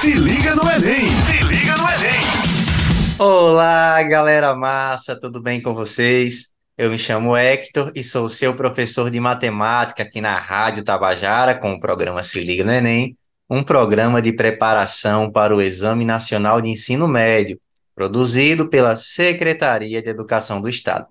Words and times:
Se 0.00 0.14
liga 0.14 0.56
no 0.56 0.62
Enem! 0.62 1.10
Se 1.10 1.44
liga 1.44 1.76
no 1.76 1.84
Enem! 1.86 3.18
Olá, 3.18 4.02
galera 4.04 4.56
massa, 4.56 5.14
tudo 5.14 5.42
bem 5.42 5.60
com 5.60 5.74
vocês? 5.74 6.54
Eu 6.78 6.88
me 6.90 6.98
chamo 6.98 7.36
Hector 7.36 7.92
e 7.94 8.02
sou 8.02 8.26
seu 8.30 8.56
professor 8.56 9.10
de 9.10 9.20
matemática 9.20 10.02
aqui 10.02 10.22
na 10.22 10.38
Rádio 10.38 10.82
Tabajara 10.84 11.54
com 11.54 11.72
o 11.72 11.80
programa 11.80 12.22
Se 12.22 12.40
Liga 12.40 12.64
no 12.64 12.72
Enem, 12.72 13.14
um 13.50 13.62
programa 13.62 14.22
de 14.22 14.32
preparação 14.32 15.30
para 15.30 15.54
o 15.54 15.60
Exame 15.60 16.06
Nacional 16.06 16.62
de 16.62 16.70
Ensino 16.70 17.06
Médio, 17.06 17.60
produzido 17.94 18.70
pela 18.70 18.96
Secretaria 18.96 20.00
de 20.00 20.08
Educação 20.08 20.62
do 20.62 20.68
Estado. 20.70 21.08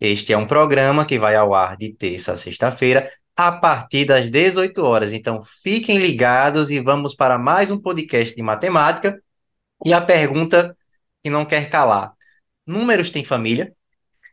Este 0.00 0.32
é 0.32 0.38
um 0.38 0.46
programa 0.46 1.04
que 1.04 1.18
vai 1.18 1.34
ao 1.34 1.52
ar 1.54 1.76
de 1.76 1.92
terça 1.92 2.34
a 2.34 2.36
sexta-feira, 2.36 3.10
a 3.36 3.52
partir 3.52 4.04
das 4.04 4.30
18 4.30 4.82
horas. 4.82 5.12
Então, 5.12 5.42
fiquem 5.44 5.98
ligados 5.98 6.70
e 6.70 6.80
vamos 6.80 7.14
para 7.14 7.38
mais 7.38 7.70
um 7.70 7.80
podcast 7.80 8.34
de 8.34 8.42
matemática. 8.42 9.20
E 9.84 9.92
a 9.92 10.00
pergunta 10.00 10.76
que 11.22 11.30
não 11.30 11.44
quer 11.44 11.70
calar: 11.70 12.12
números 12.66 13.10
têm 13.10 13.24
família? 13.24 13.72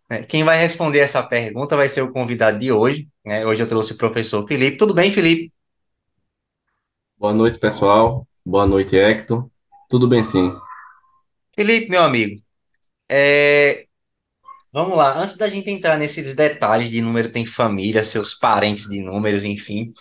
né? 0.09 0.23
Quem 0.23 0.43
vai 0.43 0.57
responder 0.57 0.99
essa 0.99 1.21
pergunta 1.21 1.75
vai 1.75 1.87
ser 1.87 2.01
o 2.01 2.11
convidado 2.11 2.57
de 2.57 2.71
hoje. 2.71 3.07
né? 3.23 3.45
Hoje 3.45 3.61
eu 3.63 3.67
trouxe 3.67 3.93
o 3.93 3.97
professor 3.97 4.45
Felipe. 4.47 4.77
Tudo 4.77 4.93
bem, 4.93 5.11
Felipe? 5.11 5.53
Boa 7.17 7.33
noite, 7.33 7.59
pessoal. 7.59 8.27
Boa 8.45 8.65
noite, 8.65 8.97
Hector. 8.97 9.49
Tudo 9.87 10.07
bem, 10.07 10.23
sim. 10.23 10.55
Felipe, 11.55 11.89
meu 11.89 12.01
amigo, 12.01 12.41
é, 13.09 13.85
vamos 14.71 14.97
lá. 14.97 15.17
Antes 15.19 15.37
da 15.37 15.47
gente 15.47 15.69
entrar 15.69 15.97
nesses 15.97 16.35
detalhes 16.35 16.89
de 16.91 17.01
número 17.01 17.31
tem 17.31 17.45
família, 17.45 18.03
seus 18.03 18.33
parentes 18.33 18.85
de 18.85 19.01
números, 19.01 19.43
enfim, 19.43 19.93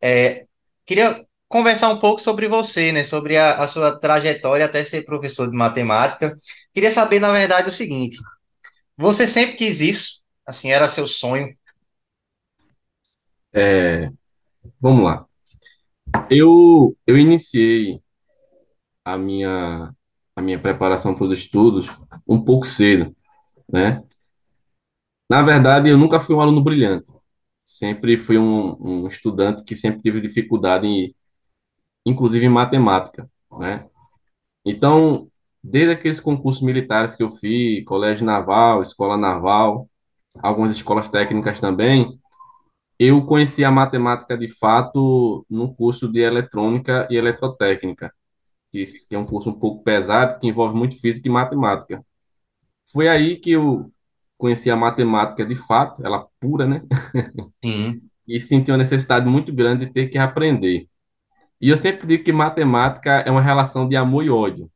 é, 0.00 0.46
queria 0.86 1.24
conversar 1.48 1.88
um 1.90 1.98
pouco 1.98 2.20
sobre 2.20 2.48
você, 2.48 2.92
né? 2.92 3.04
Sobre 3.04 3.36
a, 3.36 3.58
a 3.58 3.68
sua 3.68 3.98
trajetória 3.98 4.64
até 4.66 4.84
ser 4.84 5.04
professor 5.04 5.50
de 5.50 5.56
matemática. 5.56 6.34
Queria 6.72 6.92
saber, 6.92 7.20
na 7.20 7.32
verdade, 7.32 7.68
o 7.68 7.72
seguinte: 7.72 8.18
você 8.96 9.26
sempre 9.26 9.56
quis 9.56 9.80
isso? 9.80 10.22
Assim, 10.46 10.70
era 10.70 10.88
seu 10.88 11.08
sonho? 11.08 11.56
É, 13.52 14.10
vamos 14.80 15.04
lá. 15.04 15.26
Eu, 16.30 16.96
eu 17.06 17.16
iniciei 17.18 18.00
a 19.04 19.16
minha, 19.18 19.92
a 20.36 20.42
minha 20.42 20.58
preparação 20.58 21.14
para 21.14 21.24
os 21.24 21.32
estudos 21.32 21.88
um 22.26 22.42
pouco 22.44 22.66
cedo, 22.66 23.14
né? 23.68 24.02
Na 25.30 25.42
verdade, 25.42 25.90
eu 25.90 25.98
nunca 25.98 26.20
fui 26.20 26.36
um 26.36 26.42
aluno 26.42 26.62
brilhante. 26.62 27.12
Sempre 27.64 28.18
fui 28.18 28.38
um, 28.38 28.76
um 29.04 29.08
estudante 29.08 29.64
que 29.64 29.76
sempre 29.76 30.02
teve 30.02 30.20
dificuldade, 30.20 30.86
em, 30.88 31.14
inclusive 32.06 32.46
em 32.46 32.50
matemática, 32.50 33.30
né? 33.52 33.88
Então, 34.64 35.30
desde 35.62 35.92
aqueles 35.94 36.20
concursos 36.20 36.62
militares 36.62 37.16
que 37.16 37.22
eu 37.22 37.32
fiz, 37.32 37.84
colégio 37.84 38.26
naval, 38.26 38.82
escola 38.82 39.16
naval, 39.16 39.88
algumas 40.42 40.72
escolas 40.72 41.08
técnicas 41.08 41.60
também, 41.60 42.18
Eu 42.98 43.24
conheci 43.26 43.64
a 43.64 43.70
matemática 43.70 44.38
de 44.38 44.48
fato 44.48 45.44
no 45.50 45.74
curso 45.74 46.10
de 46.12 46.20
eletrônica 46.20 47.08
e 47.10 47.16
eletrotécnica, 47.16 48.12
que 48.72 48.86
é 49.12 49.18
um 49.18 49.26
curso 49.26 49.50
um 49.50 49.58
pouco 49.60 49.84
pesado, 49.84 50.40
que 50.40 50.48
envolve 50.48 50.76
muito 50.78 51.00
física 51.00 51.28
e 51.28 51.32
matemática. 51.32 52.04
Foi 52.92 53.08
aí 53.08 53.36
que 53.38 53.52
eu 53.52 53.90
conheci 54.40 54.70
a 54.70 54.76
matemática 54.76 55.46
de 55.46 55.56
fato, 55.56 56.04
ela 56.06 56.26
pura, 56.40 56.66
né? 56.66 56.82
Sim, 57.62 58.10
E 58.26 58.40
senti 58.40 58.70
uma 58.70 58.78
necessidade 58.78 59.28
muito 59.28 59.52
grande 59.52 59.86
de 59.86 59.92
ter 59.92 60.08
que 60.08 60.16
aprender. 60.18 60.88
E 61.60 61.68
eu 61.70 61.76
sempre 61.78 62.06
digo 62.06 62.24
que 62.24 62.32
matemática 62.32 63.10
é 63.26 63.30
uma 63.30 63.42
relação 63.42 63.88
de 63.88 63.96
amor 63.96 64.24
e 64.24 64.30
ódio, 64.30 64.70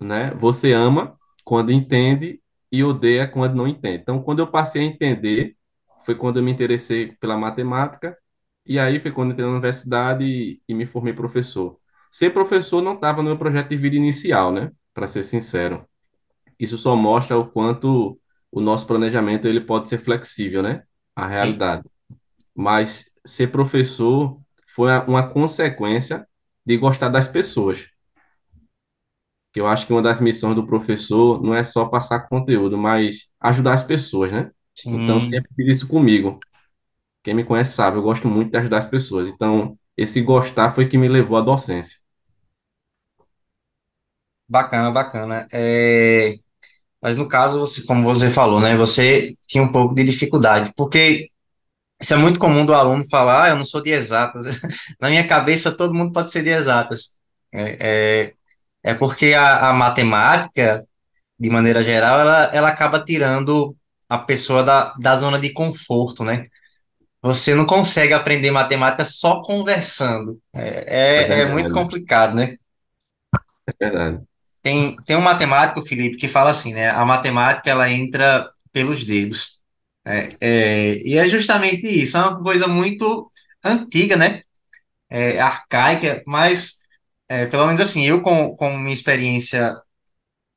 né? 0.00 0.30
Você 0.34 0.72
ama 0.72 1.18
quando 1.44 1.70
entende 1.72 2.40
e 2.70 2.82
odeia 2.84 3.26
quando 3.28 3.54
não 3.54 3.66
entende. 3.68 3.98
Então, 4.02 4.22
quando 4.22 4.40
eu 4.40 4.46
passei 4.50 4.82
a 4.82 4.84
entender, 4.84 5.56
foi 6.04 6.14
quando 6.14 6.38
eu 6.38 6.42
me 6.42 6.50
interessei 6.52 7.12
pela 7.16 7.36
matemática, 7.36 8.16
e 8.64 8.78
aí 8.78 8.98
foi 8.98 9.12
quando 9.12 9.28
eu 9.30 9.32
entrei 9.32 9.46
na 9.46 9.52
universidade 9.52 10.24
e, 10.24 10.60
e 10.68 10.74
me 10.74 10.86
formei 10.86 11.12
professor. 11.12 11.78
Ser 12.10 12.30
professor 12.30 12.82
não 12.82 12.94
estava 12.94 13.18
no 13.22 13.28
meu 13.30 13.38
projeto 13.38 13.68
de 13.70 13.76
vida 13.76 13.96
inicial, 13.96 14.50
né? 14.52 14.72
Para 14.94 15.06
ser 15.06 15.22
sincero. 15.22 15.86
Isso 16.58 16.78
só 16.78 16.96
mostra 16.96 17.38
o 17.38 17.46
quanto 17.50 18.20
o 18.56 18.62
nosso 18.62 18.86
planejamento 18.86 19.48
ele 19.48 19.60
pode 19.60 19.88
ser 19.88 19.98
flexível, 19.98 20.62
né? 20.62 20.84
A 21.16 21.26
sim, 21.40 21.66
realidade. 21.66 21.84
Mas 22.54 23.06
ser 23.26 23.48
professor 23.48 24.40
foi 24.68 24.92
a- 24.92 25.04
uma 25.06 25.28
consequência 25.28 26.26
de 26.66 26.76
gostar 26.78 27.08
das 27.10 27.28
pessoas. 27.28 27.88
Que 29.52 29.60
eu 29.60 29.66
acho 29.66 29.86
que 29.86 29.92
uma 29.92 30.02
das 30.02 30.20
missões 30.20 30.54
do 30.54 30.66
professor 30.66 31.42
não 31.42 31.54
é 31.54 31.64
só 31.64 31.86
passar 31.86 32.28
conteúdo, 32.28 32.76
mas 32.76 33.28
ajudar 33.40 33.74
as 33.74 33.82
pessoas, 33.84 34.30
né? 34.32 34.50
Então, 34.90 35.20
sim. 35.20 35.20
sempre 35.20 35.50
fiz 35.56 35.78
isso 35.78 35.88
comigo. 35.88 36.44
Quem 37.24 37.34
me 37.34 37.44
conhece 37.44 37.74
sabe, 37.74 37.98
eu 37.98 38.02
gosto 38.02 38.28
muito 38.28 38.52
de 38.52 38.58
ajudar 38.58 38.78
as 38.78 38.88
pessoas. 38.88 39.28
Então, 39.28 39.78
esse 39.96 40.22
gostar 40.22 40.72
foi 40.74 40.88
que 40.88 40.98
me 40.98 41.08
levou 41.08 41.38
à 41.38 41.42
docência. 41.42 41.98
Bacana, 44.48 44.92
bacana. 44.92 45.48
É, 45.52 46.36
mas 47.02 47.16
no 47.16 47.28
caso, 47.28 47.60
você, 47.60 47.84
como 47.84 48.02
você 48.02 48.30
falou, 48.30 48.60
né? 48.60 48.76
Você 48.76 49.34
tinha 49.46 49.62
um 49.62 49.72
pouco 49.72 49.94
de 49.94 50.04
dificuldade, 50.04 50.72
porque 50.76 51.30
isso 52.00 52.14
é 52.14 52.16
muito 52.16 52.38
comum 52.38 52.66
do 52.66 52.74
aluno 52.74 53.06
falar, 53.10 53.44
ah, 53.44 53.48
eu 53.50 53.56
não 53.56 53.64
sou 53.64 53.82
de 53.82 53.90
exatas. 53.90 54.44
Na 55.00 55.08
minha 55.10 55.26
cabeça, 55.26 55.76
todo 55.76 55.94
mundo 55.94 56.12
pode 56.12 56.32
ser 56.32 56.42
de 56.42 56.50
exatas. 56.50 57.16
É, 57.52 58.24
é, 58.24 58.92
é 58.92 58.94
porque 58.94 59.34
a, 59.34 59.70
a 59.70 59.72
matemática, 59.74 60.86
de 61.38 61.50
maneira 61.50 61.82
geral, 61.82 62.20
ela, 62.20 62.44
ela 62.54 62.68
acaba 62.68 63.04
tirando 63.04 63.76
a 64.08 64.18
pessoa 64.18 64.62
da, 64.62 64.94
da 64.94 65.16
zona 65.18 65.38
de 65.38 65.52
conforto, 65.52 66.24
né? 66.24 66.46
Você 67.22 67.54
não 67.54 67.66
consegue 67.66 68.12
aprender 68.14 68.50
matemática 68.50 69.04
só 69.04 69.42
conversando. 69.42 70.40
É 70.54 71.22
É, 71.22 71.40
é, 71.40 71.40
é 71.42 71.46
muito 71.46 71.72
complicado, 71.72 72.34
né? 72.34 72.56
é 73.66 73.72
verdade. 73.78 74.26
Tem, 74.66 74.96
tem 75.04 75.14
um 75.16 75.20
matemático, 75.20 75.80
Felipe, 75.86 76.16
que 76.16 76.26
fala 76.26 76.50
assim, 76.50 76.74
né? 76.74 76.90
A 76.90 77.04
matemática, 77.04 77.70
ela 77.70 77.88
entra 77.88 78.50
pelos 78.72 79.04
dedos. 79.04 79.62
É, 80.04 80.36
é, 80.40 80.96
e 81.06 81.16
é 81.16 81.28
justamente 81.28 81.86
isso. 81.86 82.16
É 82.16 82.20
uma 82.20 82.42
coisa 82.42 82.66
muito 82.66 83.30
antiga, 83.64 84.16
né? 84.16 84.42
É, 85.08 85.40
arcaica, 85.40 86.20
mas, 86.26 86.80
é, 87.28 87.46
pelo 87.46 87.66
menos 87.66 87.80
assim, 87.80 88.04
eu 88.06 88.22
com, 88.22 88.56
com 88.56 88.76
minha 88.76 88.92
experiência 88.92 89.72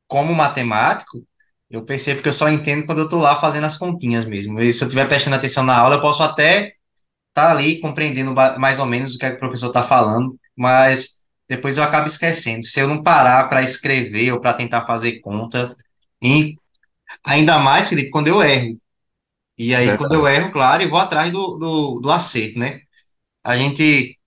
como 0.07 0.33
matemático, 0.35 1.23
eu 1.69 1.85
percebo 1.85 2.23
que 2.23 2.29
eu 2.29 2.33
só 2.33 2.49
entendo 2.49 2.85
quando 2.87 2.99
eu 2.99 3.05
estou 3.05 3.21
lá 3.21 3.39
fazendo 3.39 3.65
as 3.65 3.77
continhas 3.77 4.25
mesmo. 4.25 4.59
E 4.59 4.73
se 4.73 4.83
eu 4.83 4.87
estiver 4.87 5.07
prestando 5.07 5.35
atenção 5.35 5.63
na 5.63 5.77
aula, 5.77 5.97
eu 5.97 6.01
posso 6.01 6.23
até 6.23 6.73
estar 7.29 7.51
ali 7.51 7.79
compreendendo 7.81 8.33
mais 8.59 8.79
ou 8.79 8.85
menos 8.87 9.15
o 9.15 9.19
que, 9.19 9.25
é 9.25 9.31
que 9.31 9.37
o 9.37 9.39
professor 9.39 9.67
está 9.67 9.83
falando, 9.83 10.39
mas 10.57 11.18
depois 11.49 11.77
eu 11.77 11.83
acabo 11.85 12.07
esquecendo. 12.07 12.65
Se 12.65 12.81
eu 12.81 12.87
não 12.89 13.03
parar 13.03 13.49
para 13.49 13.63
escrever 13.63 14.33
ou 14.33 14.41
para 14.41 14.53
tentar 14.55 14.85
fazer 14.87 15.19
conta, 15.21 15.75
e 16.23 16.55
ainda 17.25 17.59
mais, 17.59 17.89
Felipe, 17.89 18.11
quando 18.11 18.27
eu 18.29 18.43
erro. 18.43 18.79
E 19.57 19.75
É 19.75 19.75
aí, 19.75 19.95
quando 19.97 20.13
eu 20.15 20.27
erro, 20.27 20.51
claro, 20.51 20.83
eu 20.83 20.89
vou 20.89 20.99
atrás 20.99 21.31
do, 21.31 21.57
do, 21.57 21.99
do 22.01 22.11
acerto, 22.11 22.59
né? 22.59 22.81
A 23.43 23.57
gente, 23.57 24.17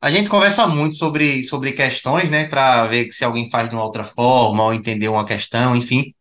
a 0.00 0.10
gente 0.10 0.28
conversa 0.30 0.66
muito 0.68 0.96
sobre, 0.96 1.44
sobre 1.46 1.72
questões, 1.72 2.30
né, 2.30 2.48
para 2.48 2.86
ver 2.88 3.12
se 3.12 3.24
alguém 3.24 3.50
faz 3.50 3.68
de 3.70 3.76
uma 3.76 3.84
outra 3.84 4.04
forma 4.04 4.64
ou 4.64 4.74
entender 4.74 5.08
uma 5.08 5.26
questão, 5.26 5.76
enfim. 5.76 6.14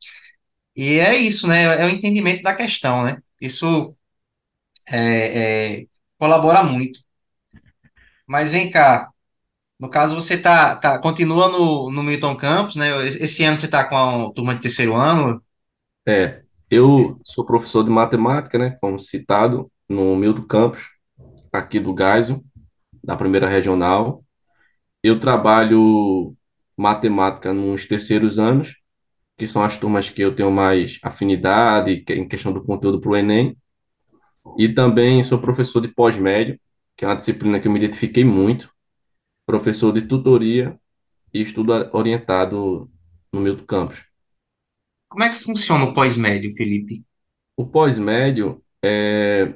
E 0.75 0.99
é 0.99 1.15
isso, 1.17 1.47
né? 1.47 1.63
É 1.81 1.85
o 1.85 1.89
entendimento 1.89 2.43
da 2.43 2.55
questão, 2.55 3.03
né? 3.03 3.21
Isso 3.41 3.95
é, 4.89 5.81
é, 5.83 5.87
colabora 6.19 6.63
muito. 6.63 6.99
Mas 8.27 8.51
vem 8.51 8.71
cá, 8.71 9.09
no 9.83 9.89
caso 9.89 10.15
você 10.15 10.37
tá, 10.41 10.77
tá 10.77 10.99
continua 10.99 11.49
no, 11.49 11.91
no 11.91 12.03
Milton 12.03 12.35
Campos, 12.37 12.75
né? 12.77 12.89
Esse 13.07 13.43
ano 13.45 13.57
você 13.59 13.67
tá 13.69 13.85
com 13.87 13.97
a 14.29 14.33
turma 14.33 14.55
de 14.55 14.61
terceiro 14.61 14.95
ano. 14.95 15.43
É, 16.07 16.43
eu 16.69 17.19
sou 17.23 17.45
professor 17.45 17.83
de 17.83 17.89
matemática, 17.89 18.57
né? 18.57 18.77
Como 18.81 18.99
citado, 18.99 19.71
no 19.89 20.15
Milton 20.15 20.43
Campos, 20.47 20.89
aqui 21.53 21.79
do 21.79 21.93
Gaisel, 21.93 22.43
da 23.03 23.17
primeira 23.17 23.47
regional. 23.49 24.23
Eu 25.03 25.19
trabalho 25.19 26.35
matemática 26.77 27.53
nos 27.53 27.87
terceiros 27.87 28.39
anos, 28.39 28.75
que 29.37 29.47
são 29.47 29.63
as 29.63 29.77
turmas 29.77 30.09
que 30.09 30.21
eu 30.21 30.35
tenho 30.35 30.51
mais 30.51 30.99
afinidade 31.03 32.01
que- 32.03 32.13
em 32.15 32.27
questão 32.27 32.53
do 32.53 32.63
conteúdo 32.63 33.01
para 33.01 33.11
o 33.11 33.17
Enem. 33.17 33.57
E 34.57 34.69
também 34.73 35.23
sou 35.23 35.39
professor 35.39 35.81
de 35.81 35.87
pós-médio, 35.89 36.59
que 36.97 37.05
é 37.05 37.07
uma 37.07 37.15
disciplina 37.15 37.59
que 37.59 37.67
eu 37.67 37.71
me 37.71 37.79
identifiquei 37.79 38.23
muito, 38.23 38.69
professor 39.45 39.93
de 39.93 40.03
tutoria 40.07 40.79
e 41.33 41.41
estudo 41.41 41.73
orientado 41.93 42.87
no 43.33 43.41
Milton 43.41 43.65
Campos. 43.65 44.03
Como 45.07 45.23
é 45.23 45.29
que 45.29 45.39
funciona 45.45 45.85
o 45.85 45.93
pós-médio, 45.93 46.53
Felipe? 46.57 47.05
O 47.55 47.65
pós-médio 47.67 48.63
é, 48.83 49.53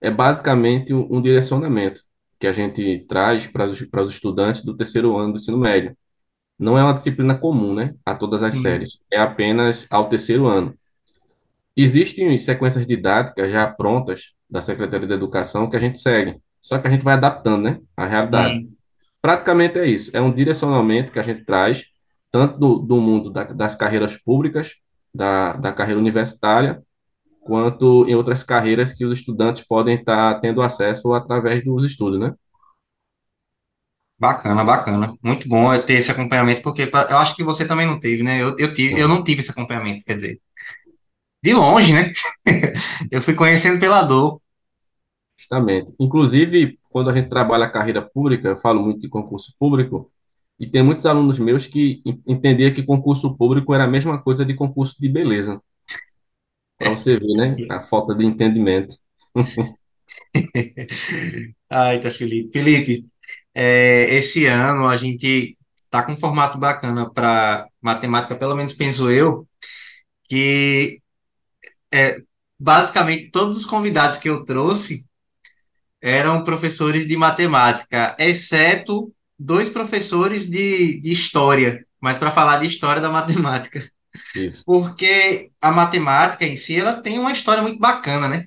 é 0.00 0.10
basicamente 0.10 0.94
um 0.94 1.22
direcionamento. 1.22 2.02
que 2.40 2.46
a 2.48 2.52
gente 2.52 3.06
traz 3.08 3.46
para 3.48 3.66
os, 3.68 3.82
para 3.86 4.02
os 4.02 4.10
estudantes 4.14 4.64
do 4.64 4.76
terceiro 4.76 5.16
ano 5.16 5.32
do 5.34 5.38
ensino 5.38 5.58
médio. 5.58 5.96
Não 6.58 6.78
é 6.78 6.84
uma 6.84 6.94
disciplina 6.94 7.38
comum, 7.38 7.74
né, 7.74 7.94
a 8.06 8.14
todas 8.16 8.42
as 8.42 8.54
Sim, 8.54 8.62
séries, 8.62 9.00
é 9.12 9.18
apenas 9.18 9.86
ao 9.90 10.08
terceiro 10.10 10.46
ano. 10.46 10.78
Existem 11.76 12.36
sequências 12.38 12.86
didáticas 12.86 13.50
já 13.52 13.66
prontas 13.68 14.34
da 14.50 14.60
Secretaria 14.62 15.06
de 15.06 15.14
Educação 15.14 15.70
que 15.70 15.76
a 15.76 15.80
gente 15.80 15.98
segue, 15.98 16.40
só 16.60 16.78
que 16.78 16.88
a 16.88 16.90
gente 16.90 17.04
vai 17.04 17.14
adaptando, 17.14 17.62
né, 17.64 17.80
à 17.96 18.06
realidade. 18.06 18.60
sim. 18.60 18.77
Praticamente 19.20 19.78
é 19.78 19.86
isso, 19.86 20.10
é 20.16 20.20
um 20.20 20.32
direcionamento 20.32 21.12
que 21.12 21.18
a 21.18 21.22
gente 21.22 21.44
traz, 21.44 21.84
tanto 22.30 22.58
do, 22.58 22.78
do 22.78 23.00
mundo 23.00 23.30
da- 23.30 23.44
das 23.52 23.74
carreiras 23.74 24.16
públicas, 24.16 24.74
da, 25.14 25.54
da 25.54 25.72
carreira 25.72 25.98
universitária, 26.00 26.82
quanto 27.42 28.06
em 28.08 28.14
outras 28.16 28.42
carreiras 28.44 28.94
que 28.94 29.04
os 29.06 29.18
estudantes 29.18 29.64
podem 29.66 29.96
estar 29.96 30.40
tendo 30.40 30.62
acesso 30.62 31.12
através 31.14 31.64
dos 31.64 31.84
estudos, 31.84 32.20
né? 32.20 32.34
Bacana, 34.20 34.64
bacana. 34.64 35.14
Muito 35.22 35.48
bom 35.48 35.70
ter 35.86 35.94
esse 35.94 36.10
acompanhamento, 36.10 36.62
porque 36.62 36.82
eu 36.82 37.16
acho 37.18 37.36
que 37.36 37.44
você 37.44 37.66
também 37.66 37.86
não 37.86 38.00
teve, 38.00 38.22
né? 38.22 38.42
Eu, 38.42 38.54
eu 38.58 38.74
tive, 38.74 38.98
eu 39.00 39.06
não 39.08 39.22
tive 39.22 39.40
esse 39.40 39.50
acompanhamento, 39.52 40.04
quer 40.04 40.16
dizer, 40.16 40.40
de 41.42 41.52
longe, 41.54 41.92
né? 41.92 42.12
Eu 43.10 43.22
fui 43.22 43.34
conhecendo 43.34 43.80
pela 43.80 44.02
dor. 44.02 44.40
Justamente. 45.36 45.94
Inclusive, 45.98 46.77
quando 46.98 47.10
a 47.10 47.14
gente 47.14 47.28
trabalha 47.28 47.64
a 47.66 47.70
carreira 47.70 48.02
pública, 48.02 48.48
eu 48.48 48.56
falo 48.58 48.82
muito 48.82 49.00
de 49.00 49.08
concurso 49.08 49.54
público, 49.58 50.10
e 50.58 50.66
tem 50.66 50.82
muitos 50.82 51.06
alunos 51.06 51.38
meus 51.38 51.64
que 51.66 52.02
en- 52.04 52.20
entendiam 52.26 52.74
que 52.74 52.82
concurso 52.82 53.36
público 53.36 53.72
era 53.74 53.84
a 53.84 53.86
mesma 53.88 54.20
coisa 54.20 54.44
de 54.44 54.54
concurso 54.54 54.96
de 55.00 55.08
beleza, 55.08 55.60
para 56.76 56.90
você 56.90 57.16
ver, 57.18 57.34
né? 57.36 57.56
A 57.70 57.82
falta 57.82 58.14
de 58.14 58.24
entendimento. 58.24 58.96
Ai, 61.70 62.00
tá, 62.00 62.10
Felipe. 62.10 62.50
Felipe, 62.52 63.06
é, 63.54 64.14
esse 64.14 64.46
ano 64.46 64.88
a 64.88 64.96
gente 64.96 65.56
tá 65.90 66.02
com 66.04 66.12
um 66.12 66.18
formato 66.20 66.58
bacana 66.58 67.10
para 67.12 67.66
matemática, 67.80 68.36
pelo 68.36 68.54
menos 68.56 68.74
penso 68.74 69.10
eu, 69.10 69.46
que 70.24 71.00
é, 71.92 72.16
basicamente 72.60 73.30
todos 73.30 73.58
os 73.58 73.66
convidados 73.66 74.18
que 74.18 74.30
eu 74.30 74.44
trouxe 74.44 75.07
eram 76.00 76.44
professores 76.44 77.06
de 77.06 77.16
matemática, 77.16 78.16
exceto 78.18 79.12
dois 79.38 79.68
professores 79.68 80.48
de, 80.48 81.00
de 81.00 81.12
história, 81.12 81.84
mas 82.00 82.18
para 82.18 82.30
falar 82.30 82.58
de 82.58 82.66
história 82.66 83.00
da 83.00 83.10
matemática, 83.10 83.82
Isso. 84.34 84.62
porque 84.64 85.50
a 85.60 85.70
matemática 85.70 86.44
em 86.44 86.56
si 86.56 86.78
ela 86.78 87.00
tem 87.00 87.18
uma 87.18 87.32
história 87.32 87.62
muito 87.62 87.78
bacana, 87.78 88.28
né? 88.28 88.46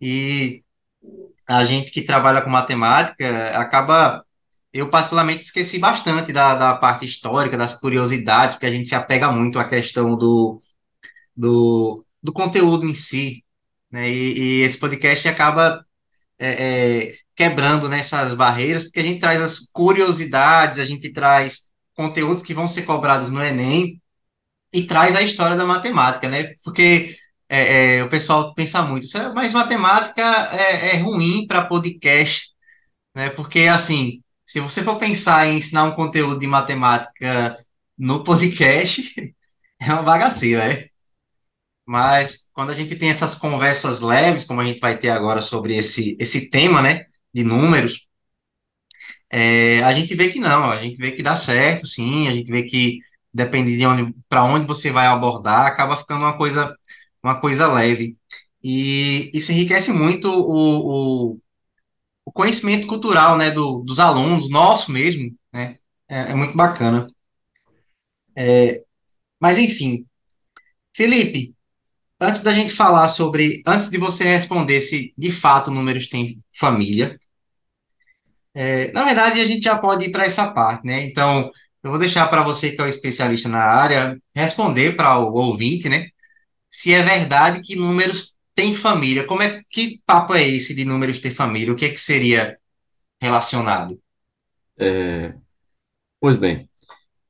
E 0.00 0.62
a 1.46 1.64
gente 1.64 1.90
que 1.90 2.02
trabalha 2.02 2.42
com 2.42 2.50
matemática 2.50 3.58
acaba. 3.58 4.24
Eu, 4.70 4.90
particularmente, 4.90 5.42
esqueci 5.42 5.78
bastante 5.78 6.30
da, 6.30 6.54
da 6.54 6.74
parte 6.76 7.06
histórica, 7.06 7.56
das 7.56 7.80
curiosidades, 7.80 8.54
porque 8.54 8.66
a 8.66 8.70
gente 8.70 8.86
se 8.86 8.94
apega 8.94 9.32
muito 9.32 9.58
à 9.58 9.64
questão 9.64 10.16
do, 10.16 10.60
do, 11.34 12.04
do 12.22 12.32
conteúdo 12.32 12.86
em 12.86 12.94
si, 12.94 13.42
né? 13.90 14.08
E, 14.10 14.38
e 14.38 14.60
esse 14.60 14.78
podcast 14.78 15.26
acaba 15.26 15.84
é, 16.38 17.08
é, 17.10 17.14
quebrando 17.36 17.88
nessas 17.88 18.34
barreiras, 18.34 18.84
porque 18.84 19.00
a 19.00 19.02
gente 19.02 19.20
traz 19.20 19.40
as 19.40 19.58
curiosidades, 19.72 20.78
a 20.78 20.84
gente 20.84 21.12
traz 21.12 21.68
conteúdos 21.94 22.42
que 22.42 22.54
vão 22.54 22.68
ser 22.68 22.82
cobrados 22.82 23.30
no 23.30 23.42
Enem 23.42 24.00
e 24.72 24.86
traz 24.86 25.16
a 25.16 25.22
história 25.22 25.56
da 25.56 25.64
matemática, 25.66 26.28
né? 26.28 26.54
Porque 26.64 27.16
é, 27.48 27.98
é, 27.98 28.04
o 28.04 28.10
pessoal 28.10 28.54
pensa 28.54 28.82
muito, 28.82 29.04
"Isso 29.06 29.18
é- 29.18 29.32
mas 29.32 29.52
matemática 29.54 30.22
é, 30.52 30.96
é 30.96 30.98
ruim 30.98 31.46
para 31.46 31.66
podcast, 31.66 32.48
né? 33.14 33.30
Porque, 33.30 33.60
assim, 33.62 34.22
se 34.46 34.60
você 34.60 34.82
for 34.82 34.98
pensar 34.98 35.46
em 35.48 35.58
ensinar 35.58 35.84
um 35.84 35.92
conteúdo 35.94 36.38
de 36.40 36.46
matemática 36.46 37.58
no 37.98 38.24
podcast, 38.24 39.02
é 39.80 39.92
uma 39.92 40.02
bagaceira, 40.02 40.68
né? 40.68 40.86
Mas 41.86 42.47
quando 42.58 42.70
a 42.70 42.74
gente 42.74 42.96
tem 42.96 43.08
essas 43.08 43.36
conversas 43.36 44.00
leves, 44.00 44.42
como 44.42 44.60
a 44.60 44.64
gente 44.64 44.80
vai 44.80 44.98
ter 44.98 45.10
agora 45.10 45.40
sobre 45.40 45.76
esse, 45.76 46.16
esse 46.18 46.50
tema, 46.50 46.82
né, 46.82 47.06
de 47.32 47.44
números, 47.44 48.08
é, 49.30 49.80
a 49.84 49.92
gente 49.92 50.12
vê 50.16 50.28
que 50.28 50.40
não, 50.40 50.68
a 50.68 50.82
gente 50.82 50.96
vê 50.96 51.12
que 51.12 51.22
dá 51.22 51.36
certo, 51.36 51.86
sim, 51.86 52.26
a 52.26 52.34
gente 52.34 52.50
vê 52.50 52.64
que 52.64 52.98
depende 53.32 53.76
de 53.76 53.86
onde, 53.86 54.12
para 54.28 54.42
onde 54.42 54.66
você 54.66 54.90
vai 54.90 55.06
abordar, 55.06 55.66
acaba 55.68 55.96
ficando 55.96 56.22
uma 56.24 56.36
coisa, 56.36 56.76
uma 57.22 57.40
coisa 57.40 57.72
leve. 57.72 58.16
E 58.60 59.30
isso 59.32 59.52
enriquece 59.52 59.92
muito 59.92 60.28
o, 60.28 61.34
o, 61.34 61.40
o 62.24 62.32
conhecimento 62.32 62.88
cultural, 62.88 63.36
né, 63.38 63.52
do, 63.52 63.84
dos 63.86 64.00
alunos, 64.00 64.50
nosso 64.50 64.90
mesmo, 64.90 65.32
né, 65.52 65.78
é, 66.08 66.32
é 66.32 66.34
muito 66.34 66.56
bacana. 66.56 67.06
Mas 69.40 69.58
enfim, 69.58 70.06
Felipe, 70.94 71.54
antes 72.20 72.42
da 72.42 72.52
gente 72.52 72.74
falar 72.74 73.08
sobre, 73.08 73.62
antes 73.66 73.90
de 73.90 73.98
você 73.98 74.24
responder 74.24 74.80
se 74.80 75.12
de 75.16 75.30
fato 75.30 75.70
números 75.70 76.08
têm 76.08 76.42
família, 76.52 77.18
é, 78.54 78.90
na 78.92 79.04
verdade 79.04 79.40
a 79.40 79.46
gente 79.46 79.62
já 79.62 79.78
pode 79.78 80.06
ir 80.06 80.12
para 80.12 80.24
essa 80.24 80.52
parte, 80.52 80.86
né? 80.86 81.04
Então, 81.04 81.50
eu 81.82 81.90
vou 81.90 81.98
deixar 81.98 82.26
para 82.28 82.42
você 82.42 82.72
que 82.72 82.80
é 82.80 82.84
o 82.84 82.88
especialista 82.88 83.48
na 83.48 83.62
área 83.62 84.20
responder 84.34 84.96
para 84.96 85.18
o 85.18 85.32
ouvinte, 85.32 85.88
né? 85.88 86.08
Se 86.68 86.92
é 86.92 87.02
verdade 87.02 87.62
que 87.62 87.76
números 87.76 88.36
têm 88.54 88.74
família. 88.74 89.24
Como 89.24 89.42
é 89.42 89.62
que 89.70 90.00
papo 90.04 90.34
é 90.34 90.46
esse 90.46 90.74
de 90.74 90.84
números 90.84 91.20
ter 91.20 91.30
família? 91.30 91.72
O 91.72 91.76
que 91.76 91.84
é 91.84 91.90
que 91.90 92.00
seria 92.00 92.58
relacionado? 93.22 94.00
É, 94.76 95.34
pois 96.20 96.36
bem, 96.36 96.68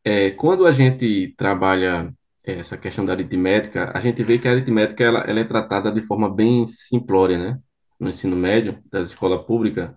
é, 0.03 0.31
quando 0.31 0.67
a 0.67 0.73
gente 0.73 1.35
trabalha 1.37 2.13
essa 2.53 2.77
questão 2.77 3.05
da 3.05 3.13
aritmética, 3.13 3.91
a 3.95 4.01
gente 4.01 4.23
vê 4.25 4.39
que 4.39 4.49
a 4.49 4.53
aritmética 4.53 5.05
ela, 5.05 5.21
ela 5.21 5.41
é 5.41 5.45
tratada 5.45 5.93
de 5.93 6.03
forma 6.03 6.33
bem 6.33 6.67
simplória, 6.67 7.39
né? 7.39 7.61
No 8.01 8.09
ensino 8.11 8.37
médio, 8.37 8.83
das 8.91 9.09
escolas 9.09 9.45
públicas. 9.45 9.91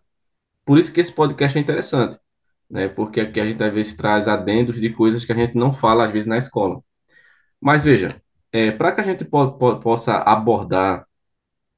Por 0.65 0.77
isso 0.77 0.93
que 0.93 1.01
esse 1.01 1.13
podcast 1.13 1.57
é 1.57 1.61
interessante, 1.61 2.19
né? 2.69 2.87
Porque 2.87 3.21
aqui 3.21 3.39
a 3.39 3.47
gente 3.47 3.63
às 3.63 3.73
vezes 3.73 3.95
traz 3.95 4.27
adendos 4.27 4.79
de 4.79 4.89
coisas 4.91 5.25
que 5.25 5.31
a 5.31 5.35
gente 5.35 5.55
não 5.57 5.73
fala 5.73 6.05
às 6.05 6.11
vezes 6.11 6.27
na 6.27 6.37
escola. 6.37 6.81
Mas 7.61 7.83
veja, 7.83 8.21
para 8.77 8.91
que 8.93 9.01
a 9.01 9.03
gente 9.03 9.25
po 9.25 9.51
po 9.53 9.79
possa 9.79 10.17
abordar 10.17 11.07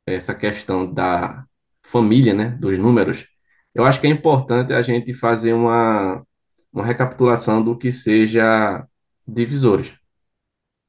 essa 0.05 0.35
questão 0.35 0.91
da 0.91 1.45
família, 1.83 2.33
né, 2.33 2.49
dos 2.59 2.77
números, 2.77 3.27
eu 3.75 3.85
acho 3.85 4.01
que 4.01 4.07
é 4.07 4.09
importante 4.09 4.73
a 4.73 4.81
gente 4.81 5.13
fazer 5.13 5.53
uma, 5.53 6.25
uma 6.71 6.85
recapitulação 6.85 7.63
do 7.63 7.77
que 7.77 7.91
seja 7.91 8.87
divisores. 9.27 9.93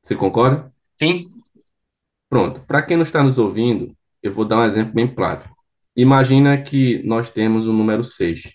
Você 0.04 0.14
concorda? 0.14 0.70
Sim? 0.98 1.32
Pronto. 2.28 2.60
Para 2.66 2.82
quem 2.82 2.94
não 2.94 3.02
está 3.02 3.22
nos 3.22 3.38
ouvindo, 3.38 3.96
eu 4.22 4.30
vou 4.30 4.44
dar 4.44 4.58
um 4.58 4.64
exemplo 4.64 4.92
bem 4.92 5.08
prático. 5.08 5.56
Imagina 5.96 6.60
que 6.60 7.02
nós 7.04 7.30
temos 7.30 7.66
o 7.66 7.72
número 7.72 8.04
6. 8.04 8.52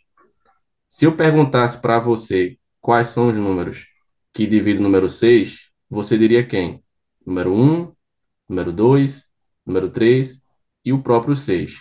Se 0.87 1.05
eu 1.05 1.17
perguntasse 1.17 1.81
para 1.81 1.99
você 1.99 2.55
quais 2.79 3.07
são 3.07 3.29
os 3.29 3.37
números 3.37 3.87
que 4.31 4.45
dividem 4.45 4.79
o 4.79 4.83
número 4.83 5.09
6, 5.09 5.71
você 5.89 6.19
diria 6.19 6.45
quem? 6.45 6.83
Número 7.25 7.51
um, 7.51 7.91
número 8.47 8.71
2, 8.71 9.25
número 9.65 9.89
3 9.89 10.39
e 10.85 10.93
o 10.93 11.01
próprio 11.01 11.35
6. 11.35 11.79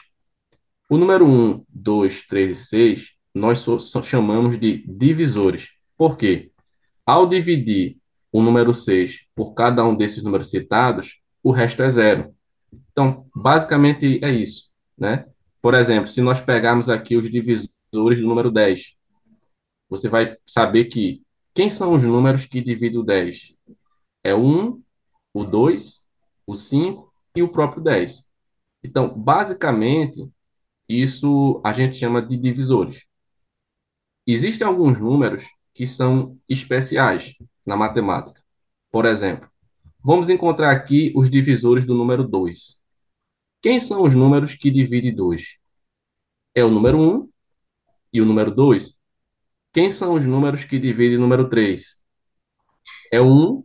O 0.89 0.97
número 0.97 1.27
um, 1.27 1.63
2, 1.69 2.27
3 2.27 2.51
e 2.53 2.65
6 2.65 3.13
nós 3.35 3.59
só 3.59 4.03
chamamos 4.03 4.59
de 4.59 4.83
divisores. 4.89 5.69
Por 5.95 6.17
quê? 6.17 6.53
Ao 7.05 7.27
dividir 7.27 7.98
o 8.33 8.43
número 8.43 8.75
6 8.75 9.27
por 9.35 9.55
cada 9.55 9.85
um 9.85 9.95
desses 9.95 10.23
números 10.23 10.51
citados, 10.51 11.21
o 11.43 11.51
resto 11.51 11.83
é 11.83 11.89
zero. 11.89 12.35
Então, 12.93 13.27
basicamente 13.35 14.19
é 14.23 14.31
isso, 14.31 14.71
né? 14.97 15.27
Por 15.61 15.75
exemplo, 15.75 16.11
se 16.11 16.21
nós 16.21 16.41
pegarmos 16.41 16.89
aqui 16.89 17.17
os 17.17 17.31
divisores 17.31 18.21
do 18.21 18.27
número 18.27 18.51
10, 18.51 18.97
você 19.89 20.09
vai 20.09 20.37
saber 20.45 20.87
que 20.87 21.23
quem 21.55 21.71
são 21.71 21.95
os 21.95 22.05
números 22.05 22.45
que 22.45 22.61
dividem 22.61 23.01
o 23.01 23.03
10? 23.03 23.55
É 24.23 24.35
o 24.35 24.39
1, 24.39 24.83
o 25.35 25.45
2, 25.45 26.07
o 26.47 26.55
5 26.55 27.13
e 27.35 27.43
o 27.43 27.49
próprio 27.49 27.83
10. 27.83 28.25
Então, 28.83 29.09
basicamente, 29.09 30.31
isso 30.89 31.61
a 31.65 31.73
gente 31.73 31.97
chama 31.97 32.23
de 32.23 32.37
divisores. 32.37 33.07
Existem 34.27 34.67
alguns 34.67 35.01
números 35.01 35.45
que 35.75 35.87
são 35.87 36.39
especiais 36.49 37.35
na 37.69 37.77
matemática. 37.77 38.43
Por 38.91 39.05
exemplo, 39.05 39.49
vamos 40.03 40.31
encontrar 40.31 40.73
aqui 40.73 41.13
os 41.15 41.31
divisores 41.31 41.85
do 41.85 41.95
número 41.95 42.27
2. 42.27 42.81
Quem 43.61 43.79
são 43.79 44.03
os 44.03 44.15
números 44.15 44.55
que 44.55 44.71
dividem 44.71 45.15
2? 45.15 45.59
É 46.55 46.65
o 46.65 46.71
número 46.71 46.99
1 46.99 47.31
e 48.13 48.21
o 48.23 48.25
número 48.25 48.51
2. 48.55 48.97
Quem 49.73 49.91
são 49.91 50.15
os 50.15 50.25
números 50.25 50.65
que 50.65 50.79
dividem 50.79 51.19
o 51.19 51.21
número 51.21 51.49
3? 51.49 51.99
É 53.13 53.21
o 53.21 53.27
1 53.27 53.65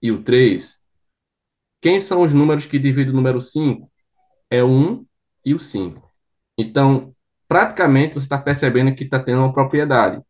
e 0.00 0.10
o 0.10 0.22
3. 0.22 0.80
Quem 1.80 2.00
são 2.00 2.22
os 2.22 2.32
números 2.32 2.64
que 2.64 2.78
dividem 2.78 3.12
o 3.12 3.16
número 3.16 3.40
5? 3.40 3.90
É 4.50 4.62
o 4.62 4.68
1 4.68 5.06
e 5.44 5.54
o 5.54 5.58
5. 5.58 6.10
Então, 6.56 7.14
praticamente 7.46 8.14
você 8.14 8.24
está 8.24 8.38
percebendo 8.38 8.94
que 8.94 9.04
está 9.04 9.18
tendo 9.22 9.40
uma 9.40 9.52
propriedade. 9.52 10.22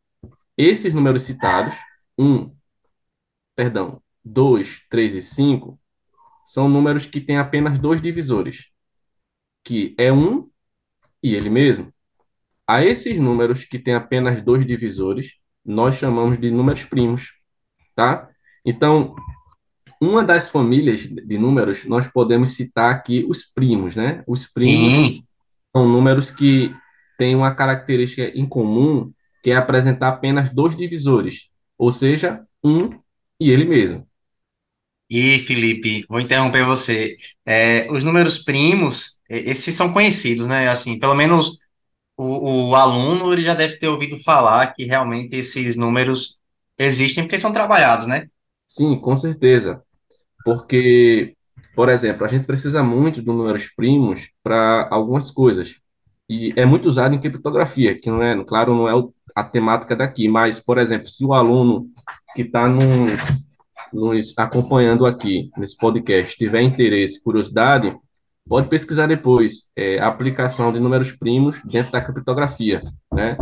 Esses 0.56 0.92
números 0.92 1.22
citados, 1.22 1.76
1, 2.18 2.52
perdão, 3.62 4.02
2, 4.24 4.86
3 4.90 5.14
e 5.14 5.22
5, 5.22 5.78
são 6.44 6.68
números 6.68 7.06
que 7.06 7.20
têm 7.20 7.38
apenas 7.38 7.78
dois 7.78 8.02
divisores, 8.02 8.70
que 9.62 9.94
é 9.96 10.12
1 10.12 10.50
e 11.22 11.36
ele 11.36 11.48
mesmo. 11.48 11.94
A 12.66 12.84
esses 12.84 13.20
números 13.20 13.64
que 13.64 13.78
têm 13.78 13.94
apenas 13.94 14.42
dois 14.42 14.66
divisores, 14.66 15.34
nós 15.64 15.94
chamamos 15.94 16.40
de 16.40 16.50
números 16.50 16.84
primos, 16.84 17.34
tá? 17.94 18.28
Então, 18.66 19.14
uma 20.00 20.24
das 20.24 20.48
famílias 20.48 21.02
de 21.02 21.38
números, 21.38 21.84
nós 21.84 22.08
podemos 22.08 22.56
citar 22.56 22.90
aqui 22.90 23.24
os 23.28 23.44
primos, 23.44 23.94
né? 23.94 24.24
Os 24.26 24.44
primos 24.44 24.92
Sim. 24.92 25.24
são 25.68 25.86
números 25.86 26.32
que 26.32 26.74
têm 27.16 27.36
uma 27.36 27.54
característica 27.54 28.24
em 28.36 28.44
comum, 28.44 29.12
que 29.40 29.52
é 29.52 29.56
apresentar 29.56 30.08
apenas 30.08 30.50
dois 30.50 30.74
divisores, 30.74 31.48
ou 31.78 31.92
seja, 31.92 32.44
um 32.64 33.00
e 33.46 33.50
ele 33.50 33.64
mesmo. 33.64 34.06
E, 35.10 35.38
Felipe, 35.40 36.04
vou 36.08 36.20
interromper 36.20 36.64
você. 36.64 37.16
É, 37.44 37.90
os 37.92 38.02
números 38.02 38.38
primos, 38.44 39.18
esses 39.28 39.74
são 39.74 39.92
conhecidos, 39.92 40.46
né? 40.48 40.68
Assim, 40.68 40.98
pelo 40.98 41.14
menos 41.14 41.58
o, 42.16 42.70
o 42.70 42.76
aluno 42.76 43.32
ele 43.32 43.42
já 43.42 43.54
deve 43.54 43.78
ter 43.78 43.88
ouvido 43.88 44.18
falar 44.22 44.74
que 44.74 44.84
realmente 44.86 45.36
esses 45.36 45.76
números 45.76 46.38
existem 46.78 47.24
porque 47.24 47.38
são 47.40 47.52
trabalhados, 47.52 48.06
né? 48.08 48.28
Sim, 48.66 48.98
com 49.00 49.14
certeza. 49.16 49.82
Porque, 50.44 51.36
por 51.74 51.88
exemplo, 51.88 52.24
a 52.26 52.28
gente 52.28 52.46
precisa 52.46 52.82
muito 52.82 53.20
de 53.22 53.26
números 53.28 53.68
primos 53.74 54.30
para 54.42 54.88
algumas 54.92 55.30
coisas. 55.30 55.76
E 56.30 56.54
é 56.56 56.66
muito 56.66 56.88
usado 56.88 57.14
em 57.14 57.20
criptografia, 57.20 57.96
que 57.98 58.10
não 58.10 58.22
é, 58.22 58.44
claro, 58.44 58.74
não 58.74 58.88
é 58.88 58.94
o- 58.94 59.14
a 59.34 59.44
temática 59.44 59.96
daqui, 59.96 60.28
mas, 60.28 60.60
por 60.60 60.78
exemplo, 60.78 61.08
se 61.08 61.24
o 61.24 61.32
aluno 61.32 61.88
que 62.34 62.42
está 62.42 62.68
nos 63.92 64.36
acompanhando 64.36 65.06
aqui 65.06 65.50
nesse 65.56 65.76
podcast 65.76 66.36
tiver 66.36 66.62
interesse, 66.62 67.22
curiosidade, 67.22 67.94
pode 68.48 68.68
pesquisar 68.68 69.06
depois 69.06 69.66
é, 69.76 69.98
a 69.98 70.08
aplicação 70.08 70.72
de 70.72 70.80
números 70.80 71.12
primos 71.12 71.60
dentro 71.64 71.92
da 71.92 72.00
criptografia, 72.00 72.82
né? 73.12 73.36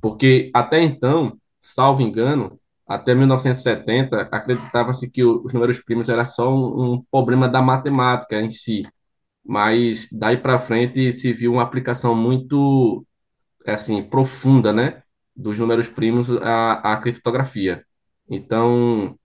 Porque 0.00 0.50
até 0.52 0.82
então, 0.82 1.36
salvo 1.60 2.02
engano, 2.02 2.58
até 2.86 3.14
1970, 3.14 4.28
acreditava-se 4.30 5.10
que 5.10 5.24
os 5.24 5.52
números 5.52 5.80
primos 5.80 6.08
era 6.08 6.24
só 6.24 6.52
um, 6.52 6.94
um 6.94 7.02
problema 7.10 7.48
da 7.48 7.62
matemática 7.62 8.40
em 8.40 8.50
si, 8.50 8.86
mas 9.44 10.08
daí 10.12 10.36
para 10.36 10.58
frente 10.58 11.12
se 11.12 11.32
viu 11.32 11.54
uma 11.54 11.62
aplicação 11.62 12.14
muito 12.14 13.04
assim 13.66 14.02
profunda, 14.02 14.72
né, 14.72 15.02
dos 15.36 15.58
números 15.58 15.88
primos 15.88 16.30
à, 16.42 16.94
à 16.94 16.96
criptografia. 16.98 17.84
Então, 18.28 19.18